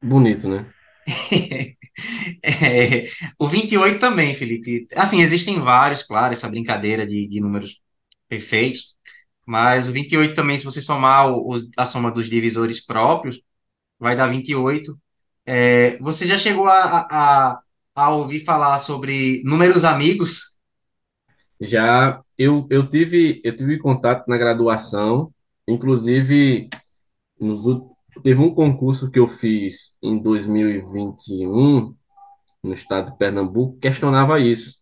Bonito, 0.02 0.48
né? 0.48 0.72
É, 2.44 3.10
o 3.40 3.48
28 3.50 4.00
também, 4.00 4.36
Felipe. 4.36 4.88
Assim, 4.96 5.20
existem 5.20 5.60
vários, 5.60 6.04
claro, 6.04 6.32
essa 6.32 6.48
brincadeira 6.48 7.08
de, 7.08 7.28
de 7.28 7.40
números 7.42 7.82
perfeitos, 8.30 8.96
mas 9.44 9.90
o 9.90 9.92
28 9.92 10.36
também, 10.36 10.60
se 10.60 10.64
você 10.64 10.80
somar 10.80 11.32
o, 11.32 11.56
a 11.76 11.86
soma 11.88 12.12
dos 12.12 12.30
divisores 12.30 12.86
próprios, 12.86 13.42
vai 14.00 14.16
dar 14.16 14.28
28. 14.28 14.96
É, 15.44 15.98
você 15.98 16.28
já 16.28 16.38
chegou 16.38 16.68
a, 16.68 16.76
a, 16.84 17.52
a 17.54 17.62
a 17.98 18.12
ouvir 18.12 18.46
falar 18.46 18.78
sobre 18.80 19.42
números 19.44 19.84
amigos? 19.84 20.58
Já 21.60 22.22
eu, 22.38 22.68
eu 22.70 22.88
tive 22.88 23.42
eu 23.44 23.56
tive 23.56 23.80
contato 23.80 24.28
na 24.28 24.38
graduação, 24.38 25.34
inclusive 25.68 26.70
nos, 27.40 27.82
teve 28.24 28.40
um 28.40 28.54
concurso 28.54 29.10
que 29.10 29.18
eu 29.18 29.28
fiz 29.28 29.98
em 30.02 30.20
2021 30.22 31.96
no 32.64 32.74
estado 32.74 33.12
de 33.12 33.18
Pernambuco, 33.18 33.74
que 33.76 33.88
questionava 33.88 34.40
isso. 34.40 34.78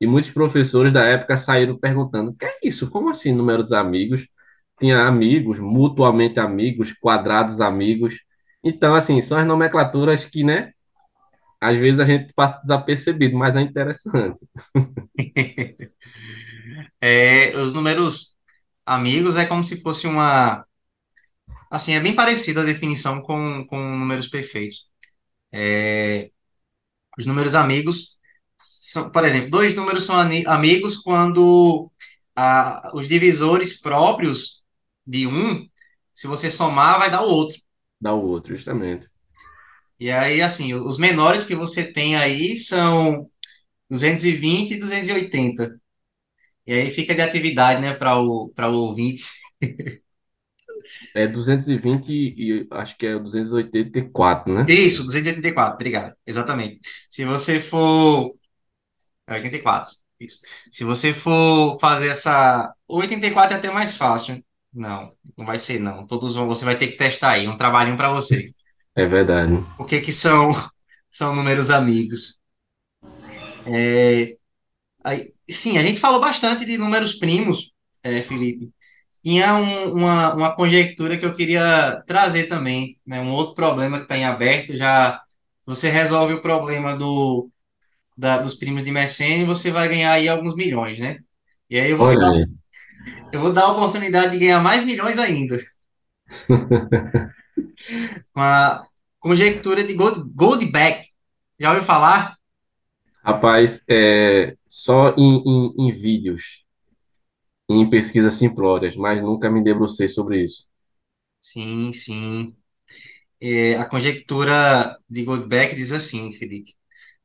E 0.00 0.06
muitos 0.06 0.30
professores 0.30 0.92
da 0.92 1.04
época 1.04 1.36
saíram 1.36 1.76
perguntando: 1.76 2.30
"O 2.30 2.34
que 2.36 2.44
é 2.44 2.58
isso? 2.62 2.88
Como 2.90 3.10
assim 3.10 3.32
números 3.32 3.72
amigos?" 3.72 4.28
Tinha 4.78 5.06
amigos, 5.06 5.58
mutuamente 5.60 6.40
amigos, 6.40 6.92
quadrados 6.92 7.60
amigos. 7.60 8.20
Então, 8.62 8.94
assim, 8.94 9.20
são 9.20 9.38
as 9.38 9.46
nomenclaturas 9.46 10.24
que, 10.24 10.44
né, 10.44 10.73
às 11.64 11.78
vezes 11.78 12.00
a 12.00 12.04
gente 12.04 12.32
passa 12.34 12.60
desapercebido, 12.60 13.36
mas 13.36 13.56
é 13.56 13.60
interessante. 13.60 14.46
É, 17.00 17.56
os 17.58 17.72
números 17.72 18.34
amigos 18.86 19.36
é 19.36 19.46
como 19.46 19.62
se 19.64 19.80
fosse 19.80 20.06
uma. 20.06 20.66
Assim, 21.70 21.92
é 21.94 22.00
bem 22.00 22.14
parecida 22.14 22.62
a 22.62 22.64
definição 22.64 23.20
com, 23.22 23.66
com 23.66 23.78
números 23.98 24.28
perfeitos. 24.28 24.86
Os 27.18 27.26
números 27.26 27.54
amigos 27.54 28.18
são, 28.58 29.10
por 29.10 29.24
exemplo, 29.24 29.50
dois 29.50 29.74
números 29.74 30.04
são 30.04 30.16
amigos 30.46 30.98
quando 30.98 31.90
ah, 32.36 32.90
os 32.94 33.08
divisores 33.08 33.80
próprios 33.80 34.64
de 35.06 35.26
um, 35.26 35.68
se 36.12 36.26
você 36.26 36.50
somar, 36.50 36.98
vai 36.98 37.10
dar 37.10 37.22
o 37.22 37.28
outro. 37.28 37.58
Dá 38.00 38.12
o 38.14 38.24
outro, 38.24 38.54
justamente. 38.54 39.08
E 39.98 40.10
aí, 40.10 40.42
assim, 40.42 40.74
os 40.74 40.98
menores 40.98 41.44
que 41.44 41.54
você 41.54 41.92
tem 41.92 42.16
aí 42.16 42.58
são 42.58 43.30
220 43.88 44.72
e 44.72 44.80
280. 44.80 45.80
E 46.66 46.72
aí 46.72 46.90
fica 46.90 47.14
de 47.14 47.20
atividade, 47.22 47.80
né, 47.80 47.94
para 47.94 48.18
o, 48.20 48.52
o 48.56 48.72
ouvinte. 48.72 49.24
É 51.14 51.26
220 51.26 52.10
e 52.12 52.66
acho 52.70 52.96
que 52.96 53.06
é 53.06 53.18
284, 53.18 54.52
né? 54.52 54.66
Isso, 54.68 55.04
284, 55.04 55.74
obrigado. 55.74 56.14
Exatamente. 56.26 56.80
Se 57.08 57.24
você 57.24 57.60
for. 57.60 58.34
É 59.26 59.34
84, 59.34 59.92
isso. 60.20 60.40
Se 60.70 60.84
você 60.84 61.12
for 61.12 61.78
fazer 61.80 62.08
essa. 62.08 62.72
O 62.86 62.98
84 62.98 63.54
é 63.54 63.58
até 63.58 63.70
mais 63.70 63.96
fácil. 63.96 64.44
Não, 64.72 65.14
não 65.36 65.46
vai 65.46 65.58
ser, 65.58 65.78
não. 65.78 66.06
Todos 66.06 66.34
vão. 66.34 66.46
Você 66.48 66.64
vai 66.64 66.76
ter 66.78 66.88
que 66.88 66.96
testar 66.96 67.30
aí. 67.32 67.48
Um 67.48 67.56
trabalhinho 67.56 67.96
para 67.96 68.12
vocês. 68.12 68.52
É 68.96 69.06
verdade. 69.06 69.54
O 69.78 69.84
que 69.84 70.00
que 70.00 70.10
são, 70.12 70.50
são 71.10 71.34
números 71.34 71.70
amigos? 71.70 72.38
É, 73.66 74.36
aí, 75.04 75.34
sim, 75.50 75.78
a 75.78 75.82
gente 75.82 76.00
falou 76.00 76.20
bastante 76.20 76.64
de 76.66 76.78
números 76.78 77.14
primos, 77.14 77.72
é, 78.02 78.22
Felipe. 78.22 78.70
Tinha 79.24 79.56
um- 79.56 79.94
uma, 79.94 80.34
uma 80.34 80.56
conjectura 80.56 81.18
que 81.18 81.26
eu 81.26 81.36
queria 81.36 82.02
trazer 82.06 82.48
também, 82.48 82.98
né? 83.06 83.20
Um 83.20 83.32
outro 83.32 83.54
problema 83.56 83.98
que 83.98 84.04
está 84.04 84.16
em 84.18 84.24
aberto. 84.26 84.76
Já 84.76 85.22
você 85.66 85.90
resolve 85.90 86.34
o 86.34 86.42
problema 86.42 86.96
do 86.96 87.50
da- 88.16 88.38
dos 88.38 88.54
primos 88.56 88.84
de 88.84 88.92
Messene, 88.92 89.44
você 89.46 89.70
vai 89.72 89.88
ganhar 89.88 90.12
aí 90.12 90.28
alguns 90.28 90.56
milhões, 90.56 91.00
né? 91.00 91.18
E 91.70 91.78
aí 91.80 91.90
eu 91.92 91.98
vou 91.98 92.14
dar, 92.18 92.32
eu 93.32 93.40
vou 93.40 93.52
dar 93.52 93.64
a 93.64 93.72
oportunidade 93.72 94.32
de 94.32 94.38
ganhar 94.38 94.60
mais 94.62 94.84
milhões 94.84 95.18
ainda, 95.18 95.58
com 98.32 98.40
a 98.40 98.86
conjectura 99.18 99.84
de 99.84 99.94
Gold, 99.94 100.30
Goldback. 100.34 101.06
Já 101.58 101.70
ouviu 101.70 101.84
falar? 101.84 102.36
Rapaz, 103.24 103.82
é 103.88 104.56
só 104.68 105.14
em, 105.16 105.42
em, 105.44 105.74
em 105.88 105.92
vídeos, 105.92 106.64
em 107.68 107.88
pesquisas 107.90 108.34
simplórias, 108.36 108.96
mas 108.96 109.22
nunca 109.22 109.50
me 109.50 109.62
debrucei 109.62 110.08
sobre 110.08 110.42
isso. 110.42 110.66
Sim, 111.40 111.92
sim. 111.92 112.56
É, 113.40 113.76
a 113.76 113.88
conjectura 113.88 114.98
de 115.08 115.24
Goldback 115.24 115.76
diz 115.76 115.92
assim, 115.92 116.32
Felipe. 116.34 116.74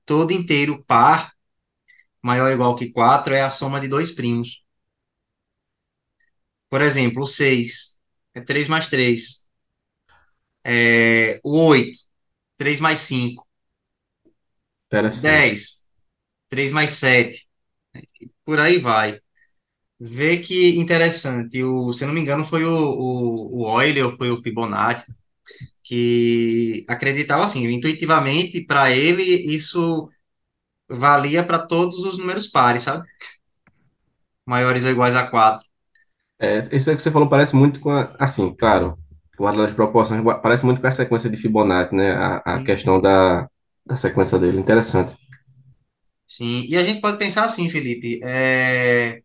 Todo 0.05 0.31
inteiro 0.33 0.83
par 0.85 1.33
maior 2.23 2.47
ou 2.47 2.53
igual 2.53 2.75
que 2.77 2.91
4 2.91 3.33
é 3.35 3.41
a 3.43 3.49
soma 3.51 3.79
de 3.81 3.87
dois 3.89 4.11
primos. 4.13 4.63
Por 6.69 6.81
exemplo, 6.81 7.23
o 7.23 7.27
6 7.27 7.99
é 8.33 8.41
3 8.41 8.67
mais 8.67 8.87
3. 8.89 9.47
É, 10.63 11.39
o 11.43 11.57
8, 11.67 11.99
3 12.57 12.79
mais 12.79 12.99
5. 12.99 13.47
Interessante. 14.87 15.21
10, 15.23 15.85
3 16.49 16.71
mais 16.71 16.91
7. 16.91 17.47
Por 18.45 18.59
aí 18.59 18.79
vai. 18.79 19.19
Vê 19.99 20.37
que 20.39 20.77
interessante. 20.79 21.63
O, 21.63 21.91
se 21.93 22.05
não 22.05 22.13
me 22.13 22.21
engano, 22.21 22.45
foi 22.45 22.65
o, 22.65 22.71
o, 22.71 23.65
o 23.65 23.81
Euler 23.81 24.05
ou 24.07 24.17
foi 24.17 24.31
o 24.31 24.41
Fibonacci 24.41 25.11
que 25.83 26.85
acreditava 26.87 27.43
assim, 27.45 27.65
intuitivamente, 27.67 28.65
para 28.65 28.91
ele, 28.91 29.23
isso 29.23 30.09
valia 30.89 31.43
para 31.45 31.59
todos 31.67 32.05
os 32.05 32.17
números 32.17 32.47
pares, 32.47 32.83
sabe? 32.83 33.07
Maiores 34.45 34.83
ou 34.83 34.91
iguais 34.91 35.15
a 35.15 35.27
4. 35.27 35.65
É, 36.37 36.59
isso 36.59 36.89
aí 36.89 36.95
que 36.95 37.01
você 37.03 37.11
falou 37.11 37.29
parece 37.29 37.55
muito 37.55 37.79
com 37.79 37.91
a, 37.91 38.15
assim, 38.17 38.53
claro, 38.53 38.97
guardando 39.39 39.65
as 39.65 39.73
proporções, 39.73 40.21
parece 40.43 40.65
muito 40.65 40.81
com 40.81 40.87
a 40.87 40.91
sequência 40.91 41.29
de 41.29 41.37
Fibonacci, 41.37 41.95
né? 41.95 42.13
A, 42.13 42.57
a 42.57 42.61
questão 42.63 43.01
da, 43.01 43.49
da 43.85 43.95
sequência 43.95 44.39
dele. 44.39 44.59
Interessante. 44.59 45.15
Sim, 46.27 46.65
e 46.67 46.77
a 46.77 46.85
gente 46.85 47.01
pode 47.01 47.17
pensar 47.17 47.45
assim, 47.45 47.69
Felipe. 47.69 48.19
é, 48.23 49.21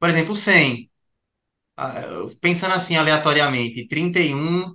Por 0.00 0.10
exemplo, 0.10 0.36
100. 0.36 0.90
ah, 1.76 2.02
Pensando 2.40 2.74
assim 2.74 2.96
aleatoriamente, 2.96 3.88
31 3.88 4.74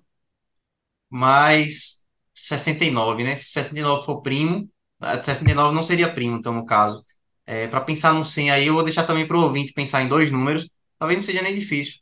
mais 1.10 2.06
69, 2.36 3.24
né? 3.24 3.36
Se 3.38 3.46
69 3.52 4.06
for 4.06 4.22
primo, 4.22 4.70
ah, 5.02 5.24
69 5.24 5.76
não 5.76 5.84
seria 5.84 6.14
primo, 6.14 6.38
então, 6.38 6.54
no 6.54 6.66
caso. 6.66 7.06
É, 7.46 7.68
para 7.68 7.82
pensar 7.82 8.14
no 8.14 8.26
100 8.26 8.52
aí, 8.52 8.68
eu 8.68 8.74
vou 8.76 8.84
deixar 8.84 9.06
também 9.06 9.28
para 9.28 9.38
o 9.38 9.42
ouvinte 9.44 9.74
pensar 9.74 10.02
em 10.04 10.10
dois 10.10 10.32
números. 10.32 10.68
Talvez 11.00 11.20
não 11.20 11.26
seja 11.26 11.42
nem 11.44 11.56
difícil. 11.60 11.96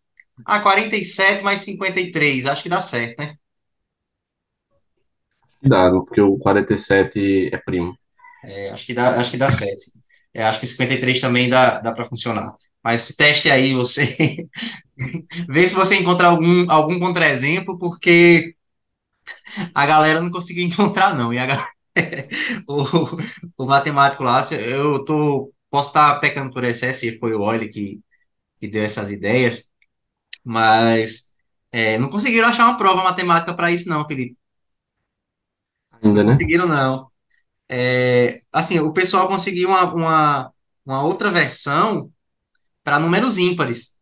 Ah, 0.46 0.62
47 0.62 1.44
mais 1.44 1.62
53, 1.62 2.46
acho 2.46 2.64
que 2.64 2.70
dá 2.70 2.82
certo, 2.82 3.20
né? 3.20 3.38
Cuidado, 5.60 6.06
porque 6.06 6.22
o 6.22 6.38
47 6.38 7.50
é 7.52 7.58
primo. 7.58 7.98
É, 8.44 8.70
acho 8.72 8.86
que 8.86 8.94
dá, 8.94 9.20
acho 9.20 9.32
que 9.32 9.38
dá 9.38 9.50
certo. 9.52 9.84
É, 10.34 10.44
acho 10.44 10.60
que 10.60 10.68
53 10.68 11.22
também 11.22 11.50
dá, 11.50 11.80
dá 11.80 11.94
para 11.94 12.06
funcionar. 12.06 12.56
Mas 12.84 13.08
teste 13.16 13.50
aí, 13.50 13.74
você 13.74 14.48
vê 15.50 15.68
se 15.68 15.76
você 15.76 15.96
encontra 15.98 16.28
algum, 16.28 16.70
algum 16.70 17.00
contra-exemplo, 17.00 17.78
porque 17.80 18.56
a 19.74 19.86
galera 19.86 20.22
não 20.22 20.32
conseguiu 20.32 20.64
encontrar, 20.68 21.16
não. 21.16 21.34
E 21.34 21.40
a, 21.40 21.68
o, 22.68 22.84
o 23.58 23.66
matemático 23.66 24.24
lá, 24.24 24.42
eu 24.52 25.04
tô, 25.06 25.54
posso 25.70 25.90
estar 25.90 26.20
pecando 26.20 26.54
por 26.54 26.64
excesso, 26.64 27.06
e 27.06 27.18
foi 27.20 27.34
o 27.34 27.44
Euler 27.44 27.70
que, 27.72 28.02
que 28.60 28.68
deu 28.68 28.84
essas 28.84 29.12
ideias, 29.12 29.68
mas 30.44 31.34
é, 31.72 31.98
não 31.98 32.10
conseguiram 32.10 32.48
achar 32.50 32.66
uma 32.68 32.78
prova 32.78 33.04
matemática 33.04 33.56
para 33.56 33.72
isso, 33.72 33.90
não, 33.90 34.06
Felipe. 34.08 34.38
Não 36.02 36.02
Ainda, 36.02 36.24
né? 36.24 36.34
conseguiram, 36.34 36.68
não. 36.68 37.12
É, 37.70 38.44
assim, 38.52 38.80
o 38.80 38.94
pessoal 38.94 39.28
conseguiu 39.28 39.70
uma, 39.70 39.94
uma, 39.94 40.54
uma 40.86 41.04
outra 41.04 41.32
versão 41.32 42.12
para 42.84 43.00
números 43.00 43.38
ímpares. 43.38 43.98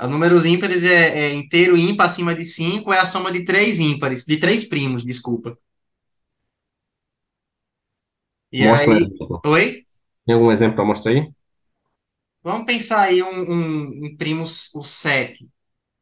Números 0.00 0.46
ímpares 0.46 0.82
é, 0.84 1.26
é 1.26 1.34
inteiro 1.34 1.76
ímpar 1.76 2.06
acima 2.06 2.34
de 2.34 2.44
5 2.46 2.90
é 2.92 2.98
a 3.00 3.04
soma 3.06 3.30
de 3.32 3.44
três 3.44 3.78
ímpares, 3.80 4.24
de 4.24 4.38
três 4.38 4.66
primos, 4.68 5.04
desculpa. 5.04 5.58
E 8.52 8.66
Mostra 8.66 8.92
um 8.92 8.96
aí, 8.96 8.98
exemplo. 8.98 9.44
oi? 9.44 9.86
Tem 10.26 10.34
algum 10.36 10.52
exemplo 10.52 10.76
para 10.76 10.84
mostrar 10.86 11.12
aí? 11.12 11.32
Vamos 12.48 12.64
pensar 12.64 13.02
aí 13.02 13.22
um, 13.22 13.28
um, 13.28 14.06
um 14.06 14.16
primo, 14.16 14.44
o 14.44 14.82
7, 14.82 15.46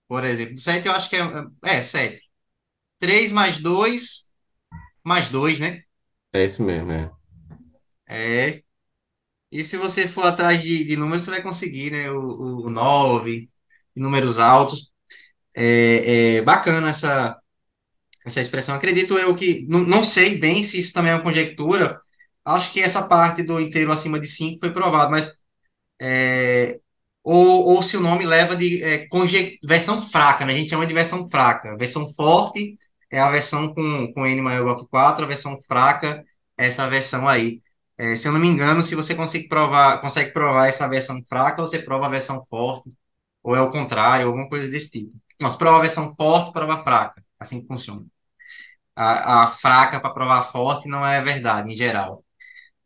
por 0.06 0.22
exemplo. 0.22 0.54
O 0.54 0.58
7 0.58 0.86
eu 0.86 0.92
acho 0.92 1.10
que 1.10 1.16
é, 1.16 1.22
é 1.64 1.82
7. 1.82 2.22
3 3.00 3.32
mais 3.32 3.58
2 3.58 4.32
mais 5.02 5.28
2, 5.28 5.58
né? 5.58 5.82
É 6.32 6.44
isso 6.44 6.62
mesmo, 6.62 6.92
é. 6.92 7.10
É. 8.08 8.62
E 9.50 9.64
se 9.64 9.76
você 9.76 10.06
for 10.06 10.24
atrás 10.24 10.62
de, 10.62 10.84
de 10.84 10.96
números, 10.96 11.24
você 11.24 11.32
vai 11.32 11.42
conseguir, 11.42 11.90
né? 11.90 12.12
O, 12.12 12.66
o 12.66 12.70
9, 12.70 13.50
números 13.96 14.38
altos. 14.38 14.92
É, 15.52 16.36
é 16.36 16.42
bacana 16.42 16.90
essa, 16.90 17.36
essa 18.24 18.40
expressão. 18.40 18.76
Acredito 18.76 19.18
eu 19.18 19.34
que, 19.34 19.66
não, 19.68 19.80
não 19.80 20.04
sei 20.04 20.38
bem 20.38 20.62
se 20.62 20.78
isso 20.78 20.92
também 20.92 21.10
é 21.10 21.16
uma 21.16 21.24
conjectura. 21.24 22.00
Acho 22.44 22.72
que 22.72 22.80
essa 22.80 23.08
parte 23.08 23.42
do 23.42 23.60
inteiro 23.60 23.90
acima 23.90 24.20
de 24.20 24.28
5 24.28 24.60
foi 24.60 24.72
provado, 24.72 25.10
mas 25.10 25.44
é, 26.00 26.80
ou, 27.22 27.74
ou 27.74 27.82
se 27.82 27.96
o 27.96 28.00
nome 28.00 28.24
leva 28.24 28.56
de 28.56 28.82
é, 28.84 29.08
versão 29.64 30.02
fraca, 30.02 30.44
né? 30.46 30.52
A 30.54 30.56
gente 30.56 30.70
chama 30.70 30.86
de 30.86 30.94
versão 30.94 31.28
fraca. 31.28 31.76
Versão 31.76 32.12
forte 32.14 32.78
é 33.10 33.20
a 33.20 33.30
versão 33.30 33.74
com, 33.74 34.12
com 34.12 34.26
N 34.26 34.40
maior 34.42 34.76
que 34.76 34.86
4, 34.88 35.24
a 35.24 35.28
versão 35.28 35.58
fraca 35.66 36.24
é 36.58 36.66
essa 36.66 36.88
versão 36.88 37.28
aí. 37.28 37.62
É, 37.98 38.16
se 38.16 38.28
eu 38.28 38.32
não 38.32 38.40
me 38.40 38.46
engano, 38.48 38.82
se 38.82 38.94
você 38.94 39.14
consegue 39.14 39.48
provar, 39.48 40.00
consegue 40.00 40.32
provar 40.32 40.68
essa 40.68 40.88
versão 40.88 41.20
fraca, 41.28 41.62
você 41.62 41.78
prova 41.80 42.06
a 42.06 42.08
versão 42.10 42.44
forte, 42.50 42.92
ou 43.42 43.56
é 43.56 43.60
o 43.60 43.70
contrário, 43.72 44.26
alguma 44.26 44.48
coisa 44.48 44.68
desse 44.68 44.90
tipo. 44.90 45.12
Se 45.50 45.58
prova 45.58 45.78
a 45.78 45.80
versão 45.82 46.14
forte, 46.16 46.52
prova 46.52 46.74
a 46.74 46.84
fraca. 46.84 47.24
Assim 47.38 47.60
que 47.62 47.66
funciona. 47.68 48.04
A, 48.94 49.44
a 49.44 49.46
fraca 49.48 50.00
para 50.00 50.12
provar 50.14 50.50
forte 50.52 50.88
não 50.88 51.06
é 51.06 51.22
verdade, 51.22 51.72
em 51.72 51.76
geral. 51.76 52.24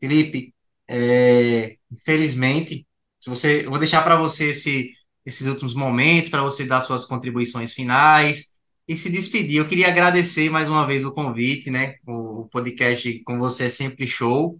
Felipe, 0.01 0.55
é, 0.89 1.77
infelizmente, 1.91 2.87
se 3.21 3.29
você, 3.29 3.67
eu 3.67 3.71
vou 3.71 3.79
deixar 3.79 4.03
para 4.03 4.17
você 4.17 4.51
esse, 4.51 4.95
esses 5.27 5.47
últimos 5.47 5.75
momentos, 5.75 6.31
para 6.31 6.43
você 6.43 6.65
dar 6.65 6.81
suas 6.81 7.05
contribuições 7.05 7.75
finais 7.75 8.51
e 8.89 8.97
se 8.97 9.11
despedir. 9.11 9.59
Eu 9.59 9.69
queria 9.69 9.89
agradecer 9.89 10.49
mais 10.51 10.69
uma 10.69 10.87
vez 10.87 11.05
o 11.05 11.13
convite, 11.13 11.71
né? 11.71 11.97
O, 12.07 12.41
o 12.41 12.49
podcast 12.49 13.23
com 13.25 13.39
você 13.39 13.65
é 13.65 13.71
sempre 13.71 14.07
show. 14.07 14.59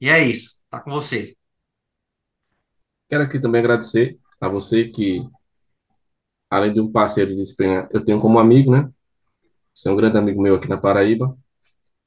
E 0.00 0.08
é 0.08 0.24
isso, 0.24 0.62
tá 0.70 0.80
com 0.80 0.92
você. 0.92 1.36
Quero 3.08 3.24
aqui 3.24 3.40
também 3.40 3.58
agradecer 3.60 4.16
a 4.40 4.48
você 4.48 4.88
que, 4.88 5.22
além 6.48 6.72
de 6.72 6.80
um 6.80 6.90
parceiro 6.90 7.30
de 7.30 7.36
disciplina, 7.36 7.88
eu 7.92 8.04
tenho 8.04 8.20
como 8.20 8.38
amigo, 8.38 8.70
né? 8.70 8.88
Você 9.74 9.88
é 9.88 9.92
um 9.92 9.96
grande 9.96 10.18
amigo 10.18 10.40
meu 10.40 10.54
aqui 10.54 10.68
na 10.68 10.78
Paraíba. 10.78 11.36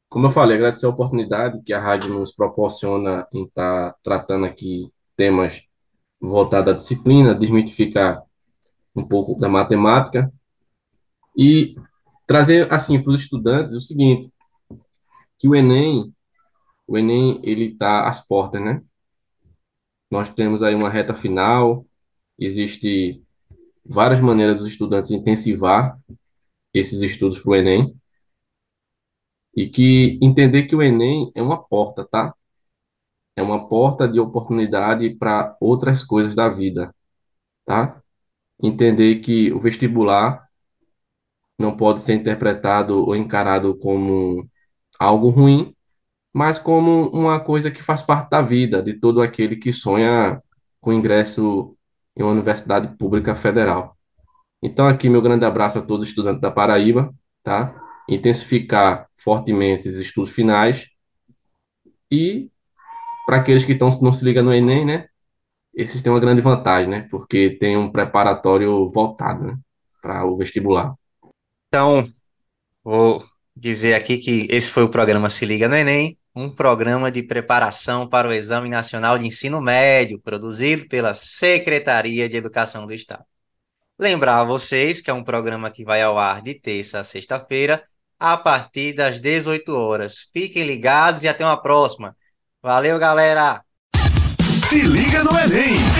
Como 0.07 0.25
eu 0.25 0.31
falei, 0.31 0.57
agradecer 0.57 0.85
a 0.85 0.89
oportunidade 0.89 1.61
que 1.63 1.73
a 1.73 1.79
rádio 1.79 2.13
nos 2.13 2.31
proporciona 2.31 3.27
em 3.33 3.43
estar 3.43 3.95
tratando 4.01 4.45
aqui 4.45 4.91
temas 5.19 5.61
voltados 6.17 6.71
à 6.71 6.75
disciplina, 6.77 7.35
desmistificar 7.35 8.23
um 8.95 9.05
pouco 9.05 9.37
da 9.37 9.49
matemática 9.49 10.31
e 11.37 11.75
trazer 12.25 12.71
assim 12.73 13.03
para 13.03 13.11
os 13.11 13.21
estudantes 13.21 13.75
o 13.75 13.81
seguinte, 13.81 14.31
que 15.37 15.45
o 15.45 15.53
Enem, 15.53 16.13
o 16.87 16.97
Enem 16.97 17.41
ele 17.43 17.73
está 17.73 18.07
às 18.07 18.25
portas, 18.25 18.61
né? 18.61 18.81
Nós 20.09 20.29
temos 20.29 20.63
aí 20.63 20.73
uma 20.73 20.89
reta 20.89 21.13
final, 21.13 21.85
existe 22.37 23.21
várias 23.85 24.21
maneiras 24.21 24.57
dos 24.57 24.67
estudantes 24.67 25.11
intensivar 25.11 25.99
esses 26.73 27.01
estudos 27.01 27.39
para 27.39 27.51
o 27.51 27.55
Enem 27.55 27.93
e 29.53 29.67
que 29.67 30.17
entender 30.21 30.63
que 30.63 30.75
o 30.77 30.81
Enem 30.81 31.29
é 31.35 31.41
uma 31.41 31.61
porta, 31.61 32.07
tá? 32.09 32.33
É 33.39 33.41
uma 33.41 33.69
porta 33.69 34.05
de 34.05 34.19
oportunidade 34.19 35.09
para 35.11 35.55
outras 35.61 36.03
coisas 36.03 36.35
da 36.35 36.49
vida, 36.49 36.93
tá? 37.65 38.01
Entender 38.61 39.21
que 39.21 39.49
o 39.53 39.61
vestibular 39.61 40.45
não 41.57 41.77
pode 41.77 42.01
ser 42.01 42.15
interpretado 42.15 42.97
ou 42.97 43.15
encarado 43.15 43.77
como 43.77 44.45
algo 44.99 45.29
ruim, 45.29 45.73
mas 46.33 46.59
como 46.59 47.09
uma 47.11 47.39
coisa 47.39 47.71
que 47.71 47.81
faz 47.81 48.03
parte 48.03 48.29
da 48.29 48.41
vida 48.41 48.83
de 48.83 48.95
todo 48.99 49.21
aquele 49.21 49.55
que 49.55 49.71
sonha 49.71 50.43
com 50.81 50.91
ingresso 50.91 51.77
em 52.17 52.23
uma 52.23 52.33
universidade 52.33 52.97
pública 52.97 53.35
federal. 53.35 53.97
Então, 54.61 54.85
aqui, 54.85 55.07
meu 55.07 55.21
grande 55.21 55.45
abraço 55.45 55.79
a 55.79 55.81
todos 55.81 56.03
os 56.03 56.09
estudantes 56.09 56.41
da 56.41 56.51
Paraíba, 56.51 57.13
tá? 57.41 57.73
Intensificar 58.09 59.07
fortemente 59.15 59.87
os 59.87 59.95
estudos 59.95 60.33
finais 60.33 60.89
e 62.11 62.49
para 63.29 63.37
aqueles 63.37 63.63
que 63.63 63.73
estão 63.73 63.91
não 64.01 64.11
se 64.11 64.25
ligam 64.25 64.43
no 64.43 64.51
Enem, 64.51 64.83
né? 64.83 65.07
Esses 65.71 66.01
têm 66.01 66.11
uma 66.11 66.19
grande 66.19 66.41
vantagem, 66.41 66.89
né? 66.89 67.07
Porque 67.11 67.51
tem 67.59 67.77
um 67.77 67.91
preparatório 67.91 68.89
voltado, 68.89 69.45
né? 69.45 69.55
Para 70.01 70.25
o 70.25 70.35
vestibular. 70.35 70.95
Então, 71.67 72.09
vou 72.83 73.23
dizer 73.55 73.93
aqui 73.93 74.17
que 74.17 74.47
esse 74.49 74.71
foi 74.71 74.81
o 74.81 74.89
programa 74.89 75.29
Se 75.29 75.45
Liga 75.45 75.69
no 75.69 75.75
Enem, 75.75 76.17
um 76.35 76.49
programa 76.49 77.11
de 77.11 77.21
preparação 77.21 78.09
para 78.09 78.27
o 78.27 78.33
Exame 78.33 78.67
Nacional 78.67 79.19
de 79.19 79.27
Ensino 79.27 79.61
Médio, 79.61 80.19
produzido 80.19 80.87
pela 80.87 81.13
Secretaria 81.13 82.27
de 82.27 82.35
Educação 82.35 82.87
do 82.87 82.95
Estado. 82.95 83.25
Lembrar 83.99 84.39
a 84.39 84.43
vocês 84.43 85.01
que 85.01 85.11
é 85.11 85.13
um 85.13 85.23
programa 85.23 85.69
que 85.69 85.85
vai 85.85 86.01
ao 86.01 86.17
ar 86.17 86.41
de 86.41 86.55
terça 86.55 86.99
a 87.01 87.03
sexta-feira, 87.03 87.83
a 88.17 88.35
partir 88.35 88.93
das 88.93 89.21
18 89.21 89.71
horas. 89.75 90.31
Fiquem 90.33 90.63
ligados 90.65 91.21
e 91.21 91.27
até 91.27 91.45
uma 91.45 91.61
próxima. 91.61 92.17
Valeu, 92.61 92.99
galera! 92.99 93.63
Se 94.67 94.83
liga 94.83 95.23
no 95.23 95.31
Enem! 95.39 95.98